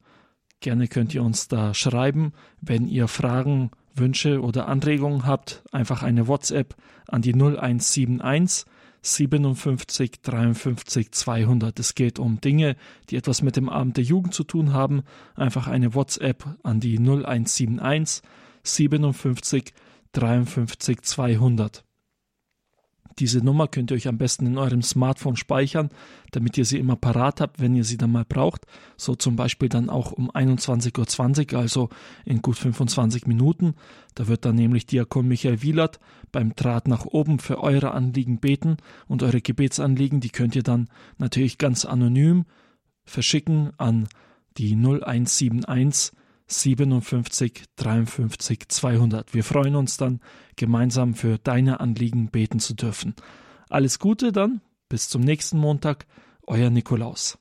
[0.61, 5.63] Gerne könnt ihr uns da schreiben, wenn ihr Fragen, Wünsche oder Anregungen habt.
[5.71, 6.75] Einfach eine WhatsApp
[7.07, 8.67] an die 0171
[9.03, 11.79] 57 53 200.
[11.79, 12.77] Es geht um Dinge,
[13.11, 15.03] die etwas mit dem Abend der Jugend zu tun haben.
[15.35, 18.23] Einfach eine WhatsApp an die 0171
[18.63, 19.75] 57
[20.13, 21.85] 53 200.
[23.19, 25.91] Diese Nummer könnt ihr euch am besten in eurem Smartphone speichern,
[26.33, 28.67] damit ihr sie immer parat habt, wenn ihr sie dann mal braucht.
[28.97, 31.91] So zum Beispiel dann auch um 21.20 Uhr, also
[32.25, 33.75] in gut 25 Minuten.
[34.15, 36.01] Da wird dann nämlich Diakon Michael Wielert
[36.33, 40.89] beim Draht nach oben für eure Anliegen beten und eure Gebetsanliegen, die könnt ihr dann
[41.19, 42.45] natürlich ganz anonym
[43.05, 44.09] verschicken an
[44.57, 46.13] die 0171
[46.47, 49.35] 57 53 200.
[49.35, 50.21] Wir freuen uns dann,
[50.57, 53.15] gemeinsam für deine Anliegen beten zu dürfen.
[53.71, 56.07] Alles Gute dann, bis zum nächsten Montag,
[56.47, 57.39] euer Nikolaus.